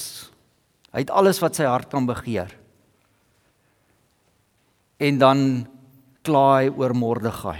Hy 0.93 1.01
het 1.01 1.13
alles 1.13 1.41
wat 1.41 1.57
sy 1.57 1.65
hart 1.65 1.89
kan 1.89 2.05
begeer. 2.05 2.51
En 5.01 5.17
dan 5.17 5.41
kla 6.25 6.45
hy 6.61 6.69
oor 6.69 6.93
Mordegai. 6.97 7.59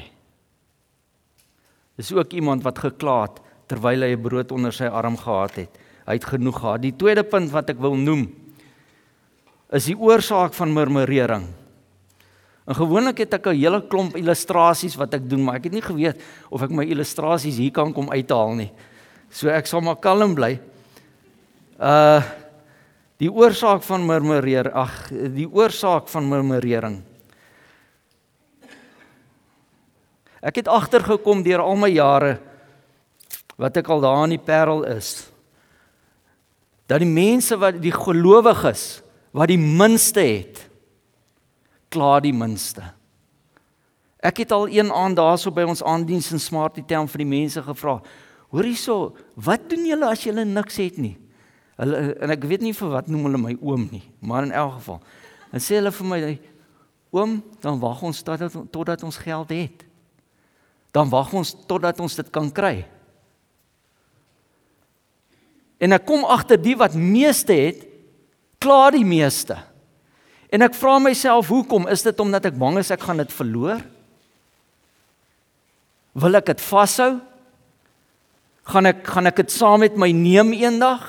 Dis 1.97 2.13
ook 2.13 2.35
iemand 2.37 2.61
wat 2.65 2.77
gekla 2.83 3.23
het 3.25 3.41
terwyl 3.67 4.05
hy 4.05 4.13
'n 4.15 4.21
brood 4.21 4.51
onder 4.51 4.71
sy 4.71 4.85
arm 4.85 5.17
gehad 5.17 5.55
het. 5.55 5.71
Hy 6.05 6.13
het 6.13 6.25
genoeg 6.25 6.59
gehad. 6.59 6.81
Die 6.81 6.95
tweede 6.95 7.23
punt 7.23 7.51
wat 7.51 7.69
ek 7.69 7.79
wil 7.79 7.95
noem 7.95 8.29
is 9.71 9.85
die 9.85 9.97
oorsaak 9.97 10.53
van 10.53 10.73
murmurering. 10.73 11.47
En 12.67 12.75
gewoonlik 12.75 13.17
het 13.17 13.33
ek 13.33 13.47
'n 13.47 13.55
hele 13.55 13.81
klomp 13.87 14.15
illustrasies 14.15 14.95
wat 14.95 15.13
ek 15.13 15.29
doen, 15.29 15.43
maar 15.43 15.55
ek 15.55 15.63
het 15.63 15.73
nie 15.73 15.81
geweet 15.81 16.21
of 16.49 16.61
ek 16.61 16.69
my 16.69 16.83
illustrasies 16.83 17.57
hier 17.57 17.71
kan 17.71 17.93
kom 17.93 18.09
uithaal 18.09 18.53
nie. 18.55 18.71
So 19.29 19.49
ek 19.51 19.67
sal 19.67 19.83
maar 19.85 19.99
kalm 20.01 20.35
bly. 20.37 20.57
Uh 21.77 22.21
die 23.17 23.31
oorsaak 23.33 23.81
van 23.81 24.03
murmureer, 24.05 24.67
ag, 24.77 25.07
die 25.33 25.47
oorsaak 25.49 26.05
van 26.11 26.27
murmurering. 26.29 26.99
Ek 30.37 30.59
het 30.61 30.69
agtergekom 30.69 31.41
deur 31.41 31.63
al 31.63 31.79
my 31.81 31.89
jare 31.89 32.35
wat 33.57 33.79
ek 33.81 33.89
al 33.89 34.03
daar 34.05 34.27
in 34.27 34.35
die 34.35 34.43
Parel 34.45 34.83
is 34.85 35.31
dat 36.87 37.01
die 37.01 37.09
mense 37.09 37.57
wat 37.59 37.81
die 37.81 37.91
gelowiges 37.91 39.01
wat 39.35 39.49
die 39.49 39.59
minste 39.59 40.21
het 40.21 40.61
klaar 41.89 42.21
die 42.21 42.35
minste. 42.35 42.83
Ek 44.21 44.43
het 44.43 44.51
al 44.51 44.67
een 44.69 44.93
aand 44.93 45.17
daarso 45.17 45.51
by 45.53 45.65
ons 45.67 45.83
aandiens 45.83 46.31
in 46.35 46.41
Smarty 46.41 46.83
Town 46.85 47.09
vir 47.09 47.23
die 47.23 47.29
mense 47.29 47.61
gevra. 47.63 47.97
Hoor 48.53 48.67
hierso, 48.67 48.97
wat 49.35 49.65
doen 49.69 49.85
julle 49.87 50.07
as 50.07 50.23
julle 50.23 50.45
niks 50.47 50.79
het 50.79 50.99
nie? 51.01 51.15
Hulle 51.77 52.13
en 52.23 52.33
ek 52.33 52.45
weet 52.49 52.63
nie 52.65 52.75
vir 52.75 52.93
wat 52.93 53.09
noem 53.11 53.27
hulle 53.27 53.41
my 53.41 53.55
oom 53.59 53.87
nie, 53.91 54.03
maar 54.23 54.47
in 54.47 54.55
elk 54.55 54.79
geval. 54.79 55.01
En 55.51 55.63
sê 55.63 55.77
hulle 55.77 55.91
vir 55.93 56.07
my 56.09 56.19
oom, 57.15 57.37
dan 57.63 57.79
wag 57.81 58.01
ons 58.07 58.23
totdat 58.25 58.55
totdat 58.73 59.03
ons 59.05 59.19
geld 59.21 59.51
het. 59.53 59.83
Dan 60.95 61.11
wag 61.11 61.33
ons 61.37 61.53
totdat 61.69 61.99
ons 62.01 62.15
dit 62.17 62.31
kan 62.33 62.49
kry. 62.51 62.87
En 65.77 65.93
ek 65.93 66.07
kom 66.09 66.25
agter 66.25 66.57
die 66.57 66.75
wat 66.79 66.95
meeste 66.97 67.53
het, 67.53 67.83
klaar 68.57 68.95
die 68.95 69.05
meeste. 69.05 69.59
En 70.49 70.63
ek 70.65 70.77
vra 70.79 70.95
myself, 71.03 71.51
hoekom? 71.51 71.85
Is 71.91 72.05
dit 72.07 72.19
omdat 72.23 72.47
ek 72.49 72.57
bang 72.57 72.79
is 72.79 72.89
ek 72.95 73.03
gaan 73.03 73.19
dit 73.21 73.33
verloor? 73.35 73.83
Wil 76.17 76.39
ek 76.39 76.53
dit 76.55 76.63
vashou? 76.63 77.17
Gaan 78.67 78.89
ek 78.89 79.05
gaan 79.07 79.29
ek 79.29 79.39
dit 79.43 79.53
saam 79.53 79.79
met 79.85 79.95
my 79.99 80.09
neem 80.11 80.51
eendag? 80.57 81.05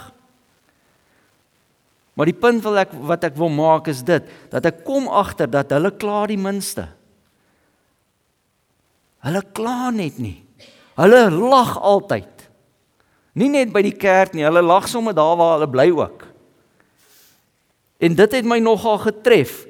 Maar 2.18 2.31
die 2.31 2.38
punt 2.38 2.62
wil 2.64 2.79
ek 2.81 2.94
wat 3.07 3.29
ek 3.29 3.37
wil 3.38 3.51
maak 3.55 3.90
is 3.90 4.03
dit 4.07 4.27
dat 4.51 4.66
ek 4.66 4.83
kom 4.87 5.07
agter 5.07 5.51
dat 5.51 5.71
hulle 5.75 5.92
klaar 5.94 6.31
die 6.31 6.40
minste. 6.40 6.88
Hulle 9.23 9.42
kla 9.55 9.90
net 9.94 10.18
nie. 10.23 10.38
Hulle 10.99 11.29
lag 11.31 11.77
altyd. 11.79 12.47
Nie 13.38 13.51
net 13.53 13.71
by 13.75 13.85
die 13.87 13.94
kerk 13.94 14.35
nie, 14.35 14.42
hulle 14.47 14.64
lag 14.66 14.88
sommer 14.90 15.14
daar 15.14 15.37
waar 15.38 15.57
hulle 15.57 15.71
bly 15.71 15.87
ook. 15.94 16.25
En 18.03 18.18
dit 18.18 18.35
het 18.38 18.47
my 18.47 18.59
nogal 18.62 18.99
getref 19.03 19.64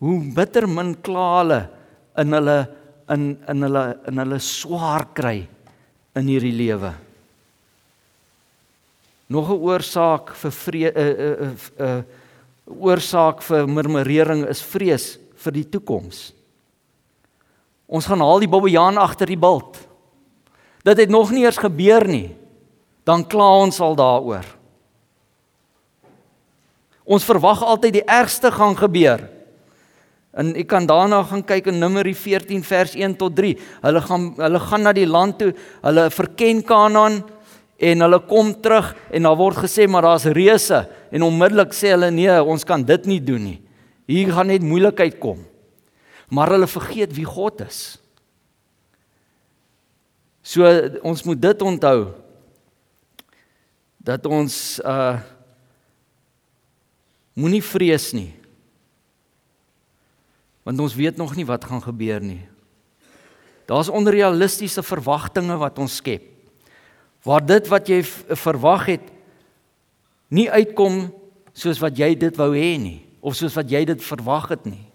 hoe 0.00 0.16
bitter 0.36 0.64
min 0.68 0.94
kla 1.04 1.28
hulle 1.40 1.60
in 2.20 2.36
hulle 2.36 2.58
in 3.12 3.28
in 3.48 3.64
hulle 3.66 3.84
in 4.08 4.24
hulle 4.24 4.40
swaar 4.40 5.04
kry 5.16 5.38
in 6.16 6.28
hierdie 6.32 6.56
lewe. 6.56 6.94
Nog 9.30 9.48
'n 9.48 9.62
oorsaak 9.62 10.34
vir 10.34 10.50
vrede 10.50 11.00
'n 11.00 11.06
uh, 11.06 11.46
'n 11.46 11.56
uh, 11.78 11.86
'n 11.86 11.98
uh, 11.98 12.02
oorsaak 12.82 13.42
vir 13.42 13.68
murmurering 13.68 14.46
is 14.48 14.62
vrees 14.62 15.18
vir 15.34 15.52
die 15.52 15.68
toekoms. 15.68 16.32
Ons 17.86 18.06
gaan 18.06 18.20
haal 18.22 18.42
die 18.42 18.50
bobbejaan 18.50 18.98
agter 18.98 19.26
die 19.26 19.38
bult. 19.38 19.78
Dit 20.82 20.98
het 20.98 21.10
nog 21.10 21.30
nie 21.30 21.44
eers 21.44 21.58
gebeur 21.58 22.06
nie. 22.06 22.36
Dan 23.04 23.26
kla 23.26 23.48
ons 23.64 23.80
al 23.80 23.96
daaroor. 23.98 24.46
Ons 27.04 27.26
verwag 27.26 27.62
altyd 27.62 27.92
die 27.92 28.06
ergste 28.06 28.52
gaan 28.54 28.76
gebeur. 28.76 29.24
En 30.30 30.52
ek 30.54 30.68
kan 30.70 30.86
daarna 30.86 31.24
gaan 31.26 31.42
kyk 31.42 31.72
in 31.72 31.80
Numeri 31.82 32.14
14 32.14 32.62
vers 32.62 32.94
1 32.94 33.16
tot 33.18 33.34
3. 33.34 33.56
Hulle 33.82 34.02
gaan 34.06 34.28
hulle 34.38 34.60
gaan 34.62 34.86
na 34.86 34.92
die 34.94 35.08
land 35.08 35.40
toe. 35.40 35.50
Hulle 35.82 36.06
verken 36.14 36.62
Kanaan 36.62 37.24
en 37.80 38.04
hulle 38.04 38.20
kom 38.28 38.52
terug 38.60 38.92
en 39.08 39.24
daar 39.24 39.38
word 39.40 39.62
gesê 39.64 39.86
maar 39.88 40.04
daar's 40.04 40.28
reuse 40.28 40.82
en 41.10 41.24
onmiddellik 41.24 41.72
sê 41.76 41.94
hulle 41.94 42.10
nee, 42.12 42.36
ons 42.42 42.66
kan 42.68 42.84
dit 42.84 43.08
nie 43.08 43.20
doen 43.24 43.46
nie. 43.52 43.58
Hier 44.10 44.32
gaan 44.34 44.50
net 44.50 44.64
moeilikheid 44.66 45.16
kom. 45.22 45.40
Maar 46.30 46.54
hulle 46.56 46.68
vergeet 46.70 47.14
wie 47.16 47.26
God 47.26 47.62
is. 47.64 47.98
So 50.42 50.66
ons 51.06 51.24
moet 51.24 51.40
dit 51.40 51.62
onthou 51.62 52.10
dat 54.00 54.26
ons 54.28 54.56
uh 54.84 55.20
Moenie 57.40 57.62
vrees 57.64 58.10
nie. 58.12 58.34
Want 60.66 60.80
ons 60.82 60.96
weet 60.98 61.16
nog 61.16 61.32
nie 61.38 61.46
wat 61.48 61.64
gaan 61.64 61.80
gebeur 61.80 62.20
nie. 62.20 62.42
Daar's 63.70 63.88
onrealistiese 63.88 64.82
verwagtinge 64.84 65.56
wat 65.60 65.78
ons 65.80 66.00
skep. 66.02 66.26
Waar 67.24 67.44
dit 67.46 67.66
wat 67.68 67.88
jy 67.88 68.02
verwag 68.02 68.86
het 68.86 69.10
nie 70.28 70.50
uitkom 70.50 71.10
soos 71.52 71.80
wat 71.82 71.98
jy 71.98 72.14
dit 72.14 72.36
wou 72.36 72.52
hê 72.54 72.78
nie 72.80 73.00
of 73.20 73.36
soos 73.36 73.54
wat 73.58 73.68
jy 73.70 73.84
dit 73.84 74.02
verwag 74.02 74.48
het 74.48 74.64
nie. 74.64 74.90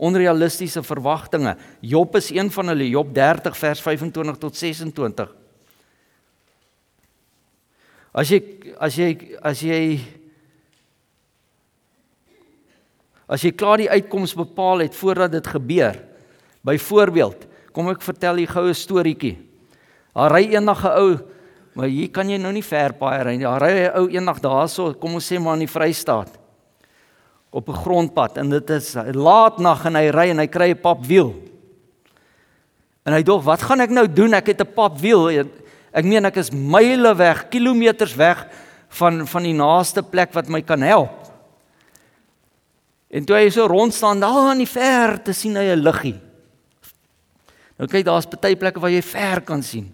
onrealistiese 0.00 0.82
verwagtinge. 0.82 1.56
Job 1.84 2.16
is 2.16 2.30
een 2.32 2.48
van 2.52 2.72
hulle, 2.72 2.88
Job 2.88 3.12
30 3.14 3.56
vers 3.58 3.82
25 3.84 4.38
tot 4.40 4.56
26. 4.56 5.34
As 8.10 8.32
jy 8.32 8.40
as 8.80 8.96
jy 8.98 9.10
as 9.46 9.60
jy 9.62 9.82
as 13.30 13.44
jy 13.44 13.52
klaar 13.54 13.78
die 13.78 13.90
uitkoms 13.92 14.32
bepaal 14.34 14.82
het 14.82 14.96
voordat 14.98 15.36
dit 15.36 15.52
gebeur. 15.52 16.00
Byvoorbeeld, 16.66 17.44
kom 17.76 17.92
ek 17.92 18.02
vertel 18.02 18.40
jy 18.42 18.48
goue 18.50 18.72
storieetjie. 18.74 19.36
Daar 20.16 20.34
ry 20.34 20.48
eendag 20.50 20.82
'n 20.82 20.96
ou, 20.98 21.12
maar 21.74 21.86
hier 21.86 22.10
kan 22.10 22.28
jy 22.28 22.38
nou 22.38 22.52
nie 22.52 22.64
ver 22.64 22.92
paai 22.98 23.22
ry 23.24 23.36
nie. 23.36 23.44
Daar 23.44 23.62
ry 23.62 23.72
'n 23.86 23.96
ou 23.98 24.08
eendag 24.08 24.40
daarso, 24.40 24.94
kom 24.94 25.14
ons 25.14 25.26
sê 25.26 25.38
maar 25.38 25.54
in 25.54 25.66
die 25.66 25.74
Vrystaat 25.74 26.38
op 27.50 27.68
'n 27.68 27.82
grondpad 27.82 28.38
en 28.38 28.50
dit 28.50 28.70
is 28.70 28.94
laat 29.14 29.58
nag 29.58 29.84
en 29.84 29.94
hy 29.94 30.10
ry 30.10 30.30
en 30.30 30.38
hy 30.38 30.46
kry 30.46 30.70
'n 30.70 30.80
papwiel. 30.80 31.34
En 33.04 33.12
hy 33.12 33.22
dink, 33.22 33.42
"Wat 33.42 33.62
gaan 33.62 33.80
ek 33.80 33.90
nou 33.90 34.06
doen? 34.06 34.34
Ek 34.34 34.46
het 34.46 34.60
'n 34.60 34.74
papwiel. 34.74 35.46
Ek 35.92 36.04
meen 36.04 36.24
ek 36.24 36.36
is 36.36 36.50
myle 36.50 37.14
weg, 37.14 37.48
kilometers 37.48 38.14
weg 38.14 38.46
van 38.88 39.26
van 39.26 39.42
die 39.42 39.54
naaste 39.54 40.02
plek 40.02 40.32
wat 40.32 40.48
my 40.48 40.62
kan 40.62 40.82
help." 40.82 41.10
En 43.10 43.24
toe 43.24 43.36
hy 43.36 43.48
so 43.50 43.66
rond 43.66 43.94
staan 43.94 44.20
daar 44.20 44.52
in 44.52 44.58
die 44.58 44.70
verte 44.70 45.32
sien 45.32 45.56
hy 45.56 45.74
'n 45.74 45.82
liggie. 45.82 46.20
Nou 47.78 47.88
kyk, 47.88 48.04
daar's 48.04 48.28
baie 48.28 48.56
plekke 48.56 48.80
waar 48.80 48.90
jy 48.90 49.02
ver 49.02 49.40
kan 49.40 49.62
sien. 49.62 49.92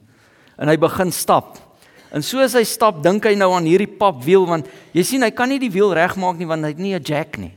En 0.58 0.68
hy 0.68 0.76
begin 0.76 1.12
stap. 1.12 1.65
En 2.14 2.22
soos 2.22 2.54
hy 2.54 2.62
stap, 2.64 3.02
dink 3.02 3.24
hy 3.26 3.34
nou 3.34 3.50
aan 3.56 3.66
hierdie 3.66 3.90
papwiel 3.98 4.46
want 4.46 4.68
jy 4.94 5.02
sien 5.04 5.22
hy 5.22 5.30
kan 5.34 5.50
nie 5.50 5.58
die 5.58 5.72
wiel 5.72 5.94
regmaak 5.96 6.38
nie 6.38 6.46
want 6.46 6.62
hy 6.62 6.70
het 6.74 6.82
nie 6.82 6.94
'n 6.94 7.02
jack 7.02 7.38
nie. 7.38 7.52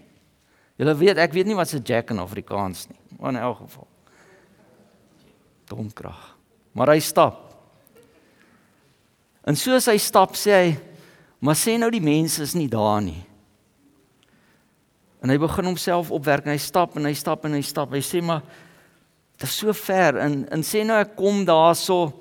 Julle 0.80 0.96
weet, 0.96 1.18
ek 1.18 1.34
weet 1.34 1.46
nie 1.46 1.56
wat 1.56 1.74
'n 1.74 1.84
jack 1.84 2.10
in 2.10 2.20
Afrikaans 2.20 2.88
nie. 2.88 3.00
Maar 3.20 3.30
in 3.30 3.38
elk 3.38 3.58
geval. 3.58 3.88
Domkrag. 5.68 6.38
Maar 6.72 6.88
hy 6.88 7.00
stap. 7.00 7.54
En 9.44 9.56
soos 9.56 9.86
hy 9.86 9.98
stap, 9.98 10.36
sê 10.36 10.52
hy, 10.52 10.78
"Maar 11.40 11.56
sê 11.56 11.78
nou 11.78 11.90
die 11.90 12.02
mense 12.02 12.42
is 12.42 12.54
nie 12.54 12.68
daar 12.68 13.02
nie." 13.02 13.26
En 15.22 15.30
hy 15.30 15.38
begin 15.38 15.66
homself 15.66 16.12
opwerk 16.12 16.46
en 16.46 16.52
hy 16.52 16.58
stap 16.58 16.96
en 16.96 17.06
hy 17.06 17.14
stap 17.14 17.46
en 17.46 17.54
hy 17.54 17.62
stap. 17.62 17.92
Hy 17.92 18.00
sê, 18.00 18.24
"Maar 18.24 18.42
dit 19.38 19.50
is 19.50 19.56
so 19.56 19.74
ver 19.74 20.18
en 20.18 20.48
en 20.52 20.62
sê 20.62 20.86
nou 20.86 21.00
ek 21.00 21.16
kom 21.16 21.46
daarso 21.46 21.84
so, 21.84 22.14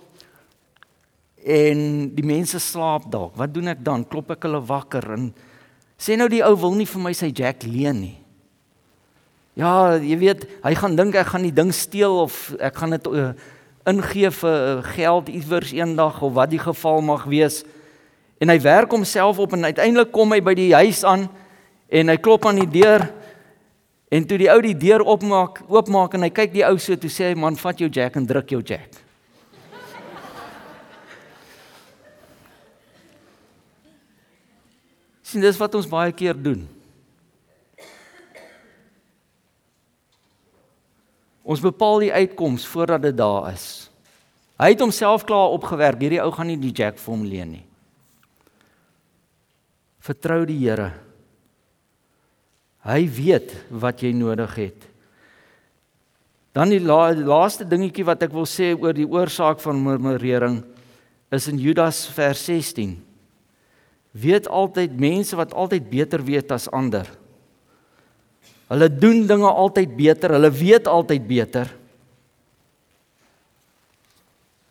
en 1.49 1.79
die 2.13 2.25
mense 2.27 2.61
slaap 2.61 3.09
dalk. 3.09 3.37
Wat 3.41 3.53
doen 3.55 3.73
ek 3.73 3.81
dan? 3.85 4.05
Klop 4.05 4.35
ek 4.35 4.45
hulle 4.45 4.61
wakker 4.69 5.07
en 5.17 5.31
sê 5.99 6.19
nou 6.21 6.29
die 6.31 6.45
ou 6.45 6.53
wil 6.61 6.77
nie 6.77 6.87
vir 6.89 7.03
my 7.03 7.13
sy 7.17 7.31
jack 7.33 7.65
leen 7.67 8.03
nie. 8.05 8.17
Ja, 9.59 9.97
jy 9.99 10.19
weet, 10.21 10.45
hy 10.63 10.75
gaan 10.79 10.95
dink 10.99 11.17
ek 11.19 11.33
gaan 11.33 11.47
die 11.49 11.55
ding 11.55 11.73
steel 11.75 12.21
of 12.21 12.53
ek 12.63 12.77
gaan 12.79 12.95
dit 12.95 13.09
uh, 13.11 13.33
ingee 13.91 14.31
vir 14.31 14.59
uh, 14.59 14.85
geld 14.93 15.33
iewers 15.33 15.73
eendag 15.75 16.21
of 16.23 16.37
wat 16.37 16.53
die 16.53 16.61
geval 16.63 17.03
mag 17.03 17.25
wees. 17.27 17.65
En 18.39 18.53
hy 18.53 18.59
werk 18.63 18.93
homself 18.95 19.41
op 19.43 19.57
en 19.57 19.67
uiteindelik 19.67 20.13
kom 20.15 20.37
hy 20.37 20.39
by 20.45 20.55
die 20.55 20.71
huis 20.77 21.03
aan 21.03 21.27
en 21.89 22.13
hy 22.13 22.19
klop 22.23 22.47
aan 22.47 22.61
die 22.61 22.71
deur 22.79 23.09
en 24.15 24.29
toe 24.29 24.39
die 24.39 24.53
ou 24.53 24.61
die 24.63 24.77
deur 24.79 25.03
oopmaak, 25.03 25.65
oopmaak 25.67 26.15
en 26.15 26.29
hy 26.29 26.31
kyk 26.37 26.55
die 26.55 26.67
ou 26.69 26.77
so 26.79 26.95
toe 27.01 27.11
sê 27.11 27.33
hy 27.33 27.41
man, 27.41 27.59
vat 27.59 27.81
jou 27.83 27.91
jack 27.91 28.21
en 28.21 28.29
druk 28.29 28.55
jou 28.55 28.63
jack. 28.63 29.08
Sien 35.29 35.45
dis 35.45 35.61
wat 35.61 35.77
ons 35.77 35.89
baie 35.89 36.13
keer 36.17 36.37
doen. 36.37 36.65
Ons 41.49 41.65
bepaal 41.65 42.05
die 42.05 42.13
uitkoms 42.13 42.67
voordat 42.69 43.05
dit 43.09 43.17
daar 43.17 43.51
is. 43.53 43.89
Hy 44.61 44.73
het 44.73 44.83
homself 44.83 45.25
klaar 45.29 45.55
opgewerk. 45.55 46.01
Hierdie 46.01 46.21
ou 46.21 46.31
gaan 46.35 46.51
nie 46.51 46.59
die 46.61 46.75
jack 46.75 46.99
vir 47.01 47.13
hom 47.15 47.25
leen 47.29 47.53
nie. 47.57 47.65
Vertrou 50.05 50.43
die 50.49 50.59
Here. 50.61 50.91
Hy 52.89 53.03
weet 53.13 53.53
wat 53.69 54.05
jy 54.05 54.15
nodig 54.17 54.55
het. 54.57 54.87
Dan 56.57 56.73
die, 56.73 56.81
la, 56.81 57.13
laaste 57.13 57.67
dingetjie 57.69 58.07
wat 58.09 58.25
ek 58.25 58.33
wil 58.35 58.49
sê 58.49 58.73
oor 58.73 58.97
die 58.97 59.07
oorsaak 59.09 59.61
van 59.61 59.81
murmurering 59.85 60.63
is 61.33 61.49
in 61.53 61.61
Judas 61.61 62.07
vers 62.17 62.47
16 62.49 62.97
weet 64.21 64.49
altyd 64.49 64.99
mense 64.99 65.37
wat 65.37 65.55
altyd 65.55 65.89
beter 65.91 66.23
weet 66.25 66.53
as 66.55 66.69
ander. 66.75 67.09
Hulle 68.69 68.89
doen 68.93 69.27
dinge 69.27 69.49
altyd 69.49 69.95
beter, 69.97 70.35
hulle 70.37 70.51
weet 70.53 70.89
altyd 70.91 71.27
beter. 71.29 71.71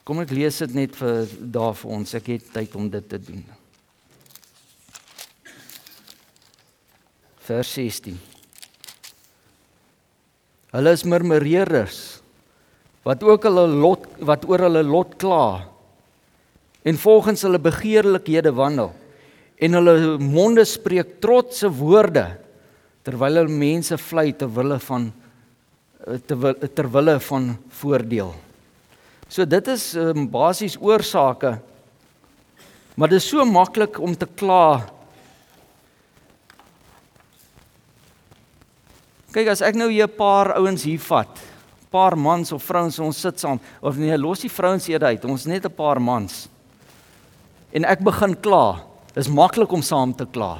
Kom 0.08 0.22
ek 0.24 0.32
lees 0.32 0.62
dit 0.64 0.76
net 0.78 0.94
vir 0.96 1.26
daar 1.42 1.74
vir 1.76 1.96
ons. 1.98 2.14
Ek 2.16 2.30
het 2.36 2.52
tyd 2.54 2.76
om 2.80 2.86
dit 2.92 3.08
te 3.10 3.20
doen. 3.20 3.42
Vers 7.48 7.74
16. 7.76 8.16
Hulle 10.76 10.94
is 10.94 11.04
murmureerders 11.08 12.00
wat 13.08 13.24
ook 13.24 13.46
hulle 13.48 13.64
lot 13.72 14.04
wat 14.28 14.44
oor 14.52 14.66
hulle 14.68 14.84
lot 14.84 15.14
kla 15.20 15.64
en 16.84 17.00
volgens 17.00 17.46
hulle 17.48 17.60
begeerlikhede 17.64 18.52
wandel 18.56 18.92
en 19.58 19.74
hulle 19.80 20.18
monde 20.22 20.66
spreek 20.66 21.18
trotse 21.22 21.70
woorde 21.70 22.26
terwyl 23.08 23.40
hulle 23.40 23.60
mense 23.60 23.98
vlei 23.98 24.34
ter 24.36 24.50
wille 24.52 24.78
van 24.84 25.12
ter 26.28 26.88
wille 26.88 27.18
van 27.20 27.50
voordeel. 27.82 28.30
So 29.28 29.44
dit 29.46 29.68
is 29.68 29.90
um, 30.00 30.28
basies 30.32 30.78
oorsake. 30.80 31.58
Maar 32.96 33.12
dit 33.12 33.22
is 33.22 33.28
so 33.30 33.44
maklik 33.46 34.00
om 34.00 34.16
te 34.16 34.28
kla. 34.40 34.88
Kyk 39.36 39.52
as 39.52 39.62
ek 39.62 39.76
nou 39.78 39.90
hier 39.92 40.08
'n 40.08 40.18
paar 40.18 40.56
ouens 40.58 40.84
hier 40.84 41.00
vat, 41.00 41.30
paar 41.92 42.18
mans 42.18 42.52
of 42.52 42.64
vrouens 42.64 43.00
ons 43.00 43.18
sit 43.18 43.40
saam 43.40 43.60
of 43.82 43.98
nee, 43.98 44.18
los 44.18 44.40
die 44.40 44.50
vrouens 44.50 44.88
eers 44.88 45.04
uit. 45.04 45.26
Ons 45.26 45.46
net 45.46 45.66
'n 45.66 45.76
paar 45.76 46.00
mans. 46.02 46.48
En 47.72 47.86
ek 47.86 48.00
begin 48.00 48.34
kla. 48.36 48.82
Dis 49.18 49.30
maklik 49.34 49.72
om 49.74 49.82
saam 49.82 50.14
te 50.14 50.28
kla. 50.30 50.60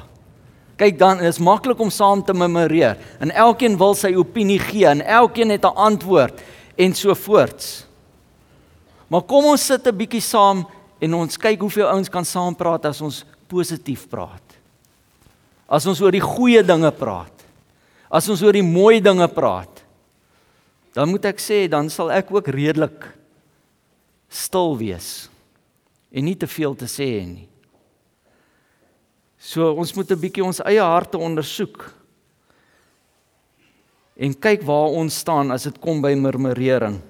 Kyk 0.78 0.96
dan, 0.98 1.20
is 1.22 1.38
maklik 1.42 1.78
om 1.82 1.90
saam 1.94 2.24
te 2.26 2.34
memoreer. 2.34 2.98
En 3.22 3.30
elkeen 3.30 3.76
wil 3.78 3.94
sy 3.98 4.10
opinie 4.18 4.58
gee 4.62 4.86
en 4.90 5.02
elkeen 5.02 5.54
het 5.54 5.64
'n 5.64 5.74
antwoord 5.74 6.42
en 6.76 6.94
so 6.94 7.14
voorts. 7.14 7.86
Maar 9.08 9.22
kom 9.22 9.44
ons 9.44 9.66
sit 9.66 9.86
'n 9.86 9.96
bietjie 9.96 10.20
saam 10.20 10.66
en 11.00 11.14
ons 11.14 11.36
kyk 11.36 11.60
hoeveel 11.60 11.86
ouens 11.86 12.08
kan 12.08 12.24
saam 12.24 12.54
praat 12.54 12.84
as 12.84 13.00
ons 13.00 13.24
positief 13.46 14.08
praat. 14.08 14.42
As 15.68 15.86
ons 15.86 16.00
oor 16.00 16.12
die 16.12 16.20
goeie 16.20 16.62
dinge 16.62 16.90
praat. 16.90 17.44
As 18.10 18.28
ons 18.28 18.42
oor 18.42 18.52
die 18.52 18.62
mooi 18.62 19.00
dinge 19.00 19.28
praat. 19.28 19.84
Dan 20.94 21.08
moet 21.08 21.24
ek 21.24 21.38
sê 21.38 21.68
dan 21.68 21.90
sal 21.90 22.10
ek 22.10 22.30
ook 22.30 22.48
redelik 22.48 23.14
stil 24.28 24.76
wees 24.76 25.28
en 26.12 26.24
nie 26.24 26.36
te 26.36 26.46
veel 26.46 26.74
te 26.74 26.86
sê 26.86 27.26
nie. 27.26 27.48
So 29.38 29.70
ons 29.72 29.94
moet 29.94 30.10
'n 30.10 30.20
bietjie 30.20 30.44
ons 30.44 30.60
eie 30.60 30.82
harte 30.82 31.18
ondersoek. 31.18 31.94
En 34.18 34.34
kyk 34.34 34.62
waar 34.62 34.90
ons 34.98 35.14
staan 35.14 35.50
as 35.50 35.62
dit 35.62 35.78
kom 35.78 36.02
by 36.02 36.14
murmurering. 36.14 37.00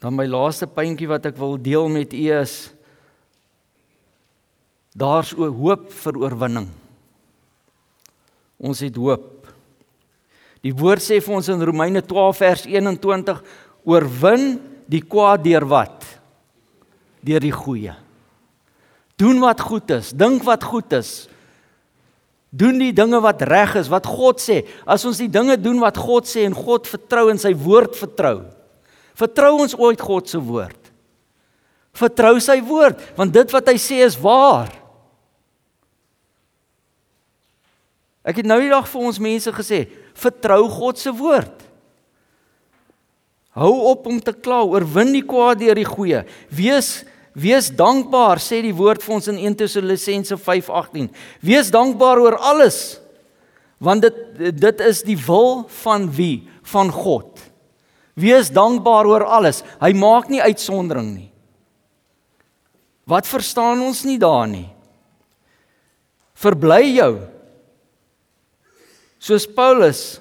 Dan 0.00 0.16
my 0.16 0.24
laaste 0.26 0.66
puntjie 0.66 1.08
wat 1.08 1.26
ek 1.26 1.36
wil 1.36 1.58
deel 1.60 1.88
met 1.88 2.12
u 2.12 2.32
is 2.32 2.72
daar's 4.96 5.34
o 5.36 5.46
hoop 5.52 5.92
vir 5.92 6.16
oorwinning. 6.16 6.68
Ons 8.58 8.80
het 8.80 8.96
hoop. 8.96 9.46
Die 10.64 10.72
woord 10.72 11.00
sê 11.00 11.20
vir 11.20 11.34
ons 11.34 11.48
in 11.48 11.62
Romeine 11.62 12.02
12 12.02 12.36
vers 12.36 12.66
21 12.66 13.42
oorwin 13.84 14.60
die 14.88 15.00
kwaad 15.00 15.44
deur 15.44 15.64
wat? 15.68 16.04
Deur 17.20 17.40
die 17.40 17.52
goeie. 17.52 17.94
Doen 19.20 19.42
wat 19.42 19.60
goed 19.60 19.90
is, 19.92 20.14
dink 20.16 20.44
wat 20.48 20.64
goed 20.64 20.94
is. 20.96 21.28
Doen 22.50 22.80
die 22.80 22.92
dinge 22.96 23.20
wat 23.22 23.44
reg 23.46 23.76
is, 23.78 23.90
wat 23.92 24.08
God 24.08 24.40
sê. 24.42 24.62
As 24.88 25.04
ons 25.06 25.20
die 25.20 25.30
dinge 25.30 25.58
doen 25.60 25.78
wat 25.82 26.00
God 26.00 26.26
sê 26.26 26.46
en 26.48 26.56
God 26.56 26.88
vertrou 26.90 27.28
en 27.30 27.38
sy 27.38 27.52
woord 27.54 27.98
vertrou. 28.00 28.40
Vertrou 29.20 29.52
ons 29.60 29.76
ooit 29.76 30.00
God 30.00 30.30
se 30.30 30.40
woord? 30.40 30.90
Vertrou 32.00 32.38
sy 32.42 32.60
woord, 32.64 33.00
want 33.18 33.34
dit 33.34 33.52
wat 33.52 33.68
hy 33.68 33.76
sê 33.82 34.00
is 34.06 34.16
waar. 34.18 34.70
Ek 38.24 38.40
het 38.40 38.48
nou 38.48 38.58
die 38.62 38.70
dag 38.72 38.86
vir 38.88 39.06
ons 39.10 39.20
mense 39.22 39.52
gesê, 39.56 39.84
vertrou 40.16 40.62
God 40.70 41.00
se 41.00 41.12
woord. 41.16 41.66
Hou 43.58 43.72
op 43.90 44.06
om 44.06 44.20
te 44.22 44.32
kla, 44.32 44.62
oorwin 44.62 45.10
die 45.16 45.24
kwaad 45.26 45.58
deur 45.60 45.78
die 45.78 45.88
goeie. 45.88 46.22
Wees 46.54 47.00
Wees 47.40 47.70
dankbaar, 47.72 48.40
sê 48.42 48.60
die 48.64 48.74
woord 48.76 49.02
vir 49.04 49.14
ons 49.16 49.28
in 49.32 49.38
1 49.40 49.56
Tessalonisense 49.62 50.36
5:18. 50.36 51.08
Wees 51.40 51.70
dankbaar 51.72 52.20
oor 52.20 52.36
alles. 52.36 53.00
Want 53.80 54.04
dit 54.04 54.60
dit 54.60 54.80
is 54.84 55.02
die 55.02 55.16
wil 55.16 55.64
van 55.82 56.10
wie? 56.12 56.48
Van 56.62 56.90
God. 56.92 57.40
Wees 58.14 58.50
dankbaar 58.52 59.08
oor 59.08 59.24
alles. 59.24 59.62
Hy 59.80 59.92
maak 59.96 60.28
nie 60.28 60.42
uitsondering 60.42 61.14
nie. 61.14 61.30
Wat 63.08 63.26
verstaan 63.26 63.80
ons 63.82 64.04
nie 64.04 64.18
daar 64.18 64.46
nie? 64.46 64.68
Verbly 66.34 66.96
jou. 66.96 67.14
Soos 69.20 69.46
Paulus 69.48 70.20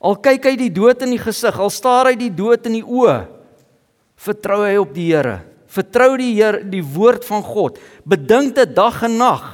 al 0.00 0.18
kyk 0.22 0.44
hy 0.44 0.56
die 0.60 0.72
dood 0.72 1.00
in 1.02 1.14
die 1.16 1.20
gesig, 1.20 1.56
al 1.58 1.72
staar 1.72 2.10
hy 2.10 2.16
die 2.20 2.30
dood 2.30 2.66
in 2.68 2.76
die 2.78 2.84
oë, 2.84 3.35
vertrou 4.16 4.62
hy 4.64 4.76
op 4.80 4.94
die 4.94 5.10
Here. 5.12 5.40
Vertrou 5.68 6.16
die 6.16 6.32
Here, 6.34 6.62
die 6.64 6.82
woord 6.82 7.24
van 7.28 7.42
God. 7.44 7.80
Bedink 8.04 8.54
dit 8.56 8.74
dag 8.76 9.02
en 9.06 9.16
nag. 9.20 9.44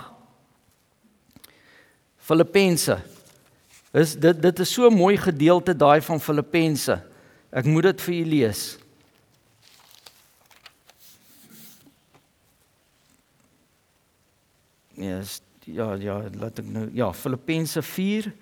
Filippense. 2.23 3.01
Is 3.93 4.15
dit 4.17 4.39
dit 4.41 4.61
is 4.61 4.73
so 4.73 4.89
'n 4.89 4.95
mooi 4.95 5.17
gedeelte 5.17 5.75
daai 5.77 6.01
van 6.01 6.21
Filippense. 6.21 7.03
Ek 7.53 7.65
moet 7.65 7.83
dit 7.83 8.01
vir 8.01 8.15
u 8.15 8.25
lees. 8.25 8.79
Yes, 14.95 15.41
ja, 15.65 15.95
ja, 15.95 16.23
laat 16.39 16.59
ek 16.59 16.67
nou 16.69 16.89
ja, 16.95 17.13
Filippense 17.13 17.83
4 17.83 18.33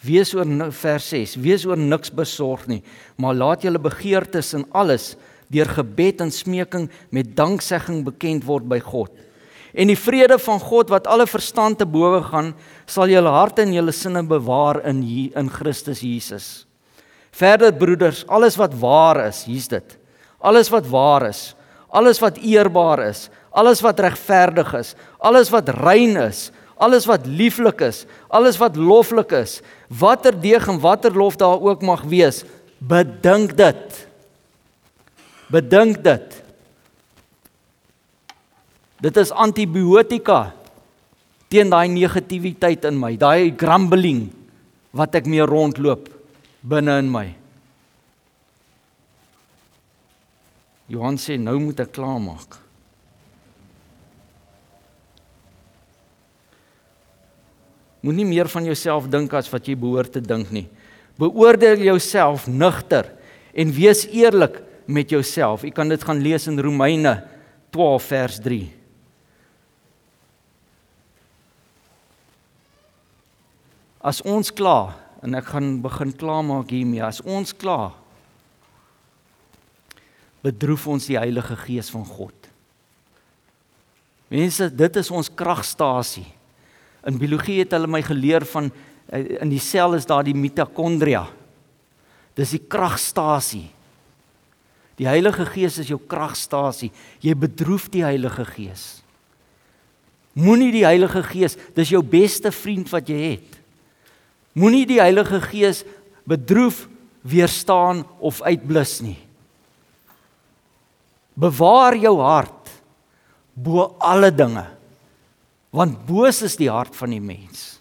Wees 0.00 0.32
oor 0.32 0.48
vers 0.72 1.10
6, 1.12 1.36
wees 1.44 1.66
oor 1.68 1.76
niks 1.76 2.12
besorg 2.16 2.64
nie, 2.70 2.80
maar 3.20 3.36
laat 3.36 3.66
julle 3.66 3.80
begeertes 3.82 4.54
in 4.56 4.64
alles 4.72 5.12
deur 5.52 5.68
gebed 5.68 6.22
en 6.24 6.30
smeking 6.32 6.86
met 7.12 7.34
danksegging 7.36 8.04
bekend 8.06 8.46
word 8.48 8.68
by 8.70 8.78
God. 8.80 9.10
En 9.74 9.90
die 9.90 9.98
vrede 9.98 10.38
van 10.40 10.58
God 10.62 10.90
wat 10.90 11.06
alle 11.10 11.26
verstand 11.30 11.78
te 11.78 11.86
bowe 11.86 12.22
gaan, 12.26 12.54
sal 12.90 13.10
julle 13.12 13.30
harte 13.30 13.62
en 13.62 13.74
julle 13.74 13.92
sinne 13.94 14.22
bewaar 14.26 14.80
in 14.88 15.02
in 15.36 15.50
Christus 15.50 16.00
Jesus. 16.00 16.66
Verder 17.30 17.72
broeders, 17.72 18.24
alles 18.26 18.56
wat 18.56 18.74
waar 18.74 19.26
is, 19.28 19.44
hier's 19.44 19.68
dit. 19.68 19.98
Alles 20.40 20.70
wat 20.70 20.86
waar 20.86 21.28
is, 21.28 21.54
alles 21.90 22.18
wat 22.18 22.38
eerbaar 22.38 23.08
is, 23.10 23.28
alles 23.50 23.82
wat 23.82 24.00
regverdig 24.00 24.74
is, 24.74 24.94
alles 25.18 25.50
wat 25.50 25.68
rein 25.68 26.16
is, 26.16 26.50
alles 26.80 27.06
wat 27.08 27.26
lieflik 27.28 27.82
is, 27.84 28.04
alles 28.32 28.56
wat 28.60 28.78
loflik 28.80 29.34
is, 29.36 29.58
watter 29.88 30.34
deeg 30.34 30.68
en 30.68 30.80
watter 30.80 31.12
lof 31.14 31.36
daar 31.40 31.60
ook 31.60 31.84
mag 31.84 32.06
wees, 32.08 32.42
bedink 32.78 33.56
dit. 33.58 34.06
Bedink 35.52 36.00
dit. 36.04 36.38
Dit 39.00 39.16
is 39.20 39.32
antibiotika 39.32 40.52
teen 41.50 41.72
daai 41.72 41.88
negativiteit 41.90 42.84
in 42.86 42.98
my, 43.00 43.16
daai 43.18 43.50
grumbling 43.58 44.28
wat 44.94 45.16
ek 45.18 45.26
mee 45.26 45.44
rondloop 45.46 46.06
binne 46.62 46.96
in 47.02 47.08
my. 47.10 47.26
Johan 50.90 51.18
sê 51.22 51.36
nou 51.38 51.56
moet 51.62 51.82
ek 51.82 51.94
klaarmaak. 51.96 52.58
Moenie 58.00 58.24
meer 58.24 58.48
van 58.48 58.64
jouself 58.64 59.08
dink 59.12 59.34
as 59.36 59.50
wat 59.52 59.68
jy 59.68 59.76
behoort 59.76 60.14
te 60.14 60.22
dink 60.24 60.52
nie. 60.54 60.66
Beoordeel 61.20 61.82
jouself 61.84 62.46
nugter 62.48 63.10
en 63.52 63.72
wees 63.76 64.06
eerlik 64.08 64.62
met 64.88 65.12
jouself. 65.12 65.66
Jy 65.66 65.72
kan 65.76 65.90
dit 65.90 66.02
gaan 66.02 66.22
lees 66.24 66.48
in 66.48 66.60
Romeine 66.60 67.18
12 67.74 68.08
vers 68.10 68.40
3. 68.42 68.60
As 74.00 74.22
ons 74.24 74.48
kla 74.56 74.94
en 75.20 75.36
ek 75.36 75.52
gaan 75.52 75.74
begin 75.84 76.14
klaarmaak 76.16 76.72
hiermee, 76.72 77.04
as 77.04 77.20
ons 77.20 77.52
kla 77.52 77.92
bedroef 80.40 80.86
ons 80.88 81.04
die 81.04 81.18
Heilige 81.20 81.56
Gees 81.66 81.90
van 81.92 82.06
God. 82.08 82.48
Mense, 84.32 84.70
dit 84.72 84.96
is 84.96 85.10
ons 85.12 85.28
kragstasie. 85.28 86.24
In 87.08 87.18
biologie 87.20 87.60
het 87.62 87.72
hulle 87.76 87.88
my 87.90 88.02
geleer 88.04 88.44
van 88.48 88.70
eh, 89.08 89.40
in 89.40 89.52
die 89.52 89.62
sel 89.62 89.96
is 89.96 90.08
daar 90.08 90.24
die 90.26 90.36
mitokondria. 90.36 91.26
Dis 92.36 92.54
die 92.56 92.62
kragstasie. 92.62 93.68
Die 95.00 95.08
Heilige 95.08 95.46
Gees 95.48 95.78
is 95.80 95.88
jou 95.88 96.00
kragstasie. 96.00 96.90
Jy 97.24 97.34
bedroef 97.38 97.88
die 97.92 98.04
Heilige 98.04 98.44
Gees. 98.44 99.00
Moenie 100.36 100.70
die 100.72 100.84
Heilige 100.86 101.22
Gees, 101.26 101.56
dis 101.74 101.90
jou 101.90 102.02
beste 102.06 102.52
vriend 102.54 102.90
wat 102.92 103.08
jy 103.10 103.18
het. 103.32 103.56
Moenie 104.54 104.84
die 104.86 105.00
Heilige 105.00 105.40
Gees 105.42 105.82
bedroef, 106.28 106.86
weerstaan 107.20 108.04
of 108.20 108.40
uitblus 108.40 109.00
nie. 109.04 109.18
Bewaar 111.36 111.96
jou 112.00 112.14
hart 112.20 112.70
bo 113.52 113.90
alle 114.00 114.30
dinge. 114.32 114.64
Want 115.70 116.00
boos 116.06 116.42
is 116.42 116.56
die 116.58 116.70
hart 116.70 116.96
van 116.98 117.14
die 117.14 117.22
mens. 117.22 117.78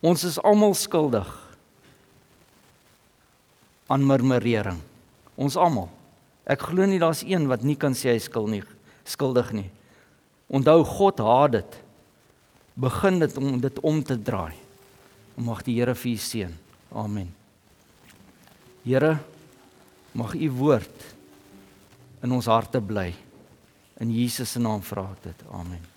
Ons 0.00 0.24
is 0.24 0.38
almal 0.40 0.76
skuldig 0.78 1.28
aan 3.90 4.06
murmurering. 4.06 4.78
Ons 5.34 5.58
almal. 5.58 5.90
Ek 6.50 6.62
glo 6.70 6.86
nie 6.88 7.00
daar's 7.02 7.24
een 7.26 7.48
wat 7.50 7.66
nie 7.66 7.76
kan 7.78 7.94
sê 7.94 8.14
hy 8.14 8.22
skuld 8.22 8.50
nie, 8.52 8.62
skuldig 9.04 9.50
nie. 9.54 9.68
Onthou 10.50 10.80
God 10.86 11.20
haat 11.22 11.58
dit 11.58 11.78
begin 12.80 13.20
dit 13.20 13.36
om 13.38 13.58
dit 13.60 13.80
om 13.86 14.00
te 14.02 14.16
draai. 14.16 14.54
Mag 15.40 15.62
die 15.66 15.76
Here 15.78 15.94
vir 15.94 16.12
u 16.14 16.20
seën. 16.20 16.54
Amen. 16.96 17.28
Here, 18.84 19.18
mag 20.16 20.34
u 20.34 20.48
woord 20.56 21.04
in 22.24 22.32
ons 22.32 22.48
harte 22.50 22.80
bly. 22.80 23.12
In 24.00 24.10
Jesus 24.10 24.50
se 24.50 24.60
naam 24.62 24.82
vra 24.82 25.10
ek 25.12 25.24
dit. 25.28 25.48
Amen. 25.52 25.89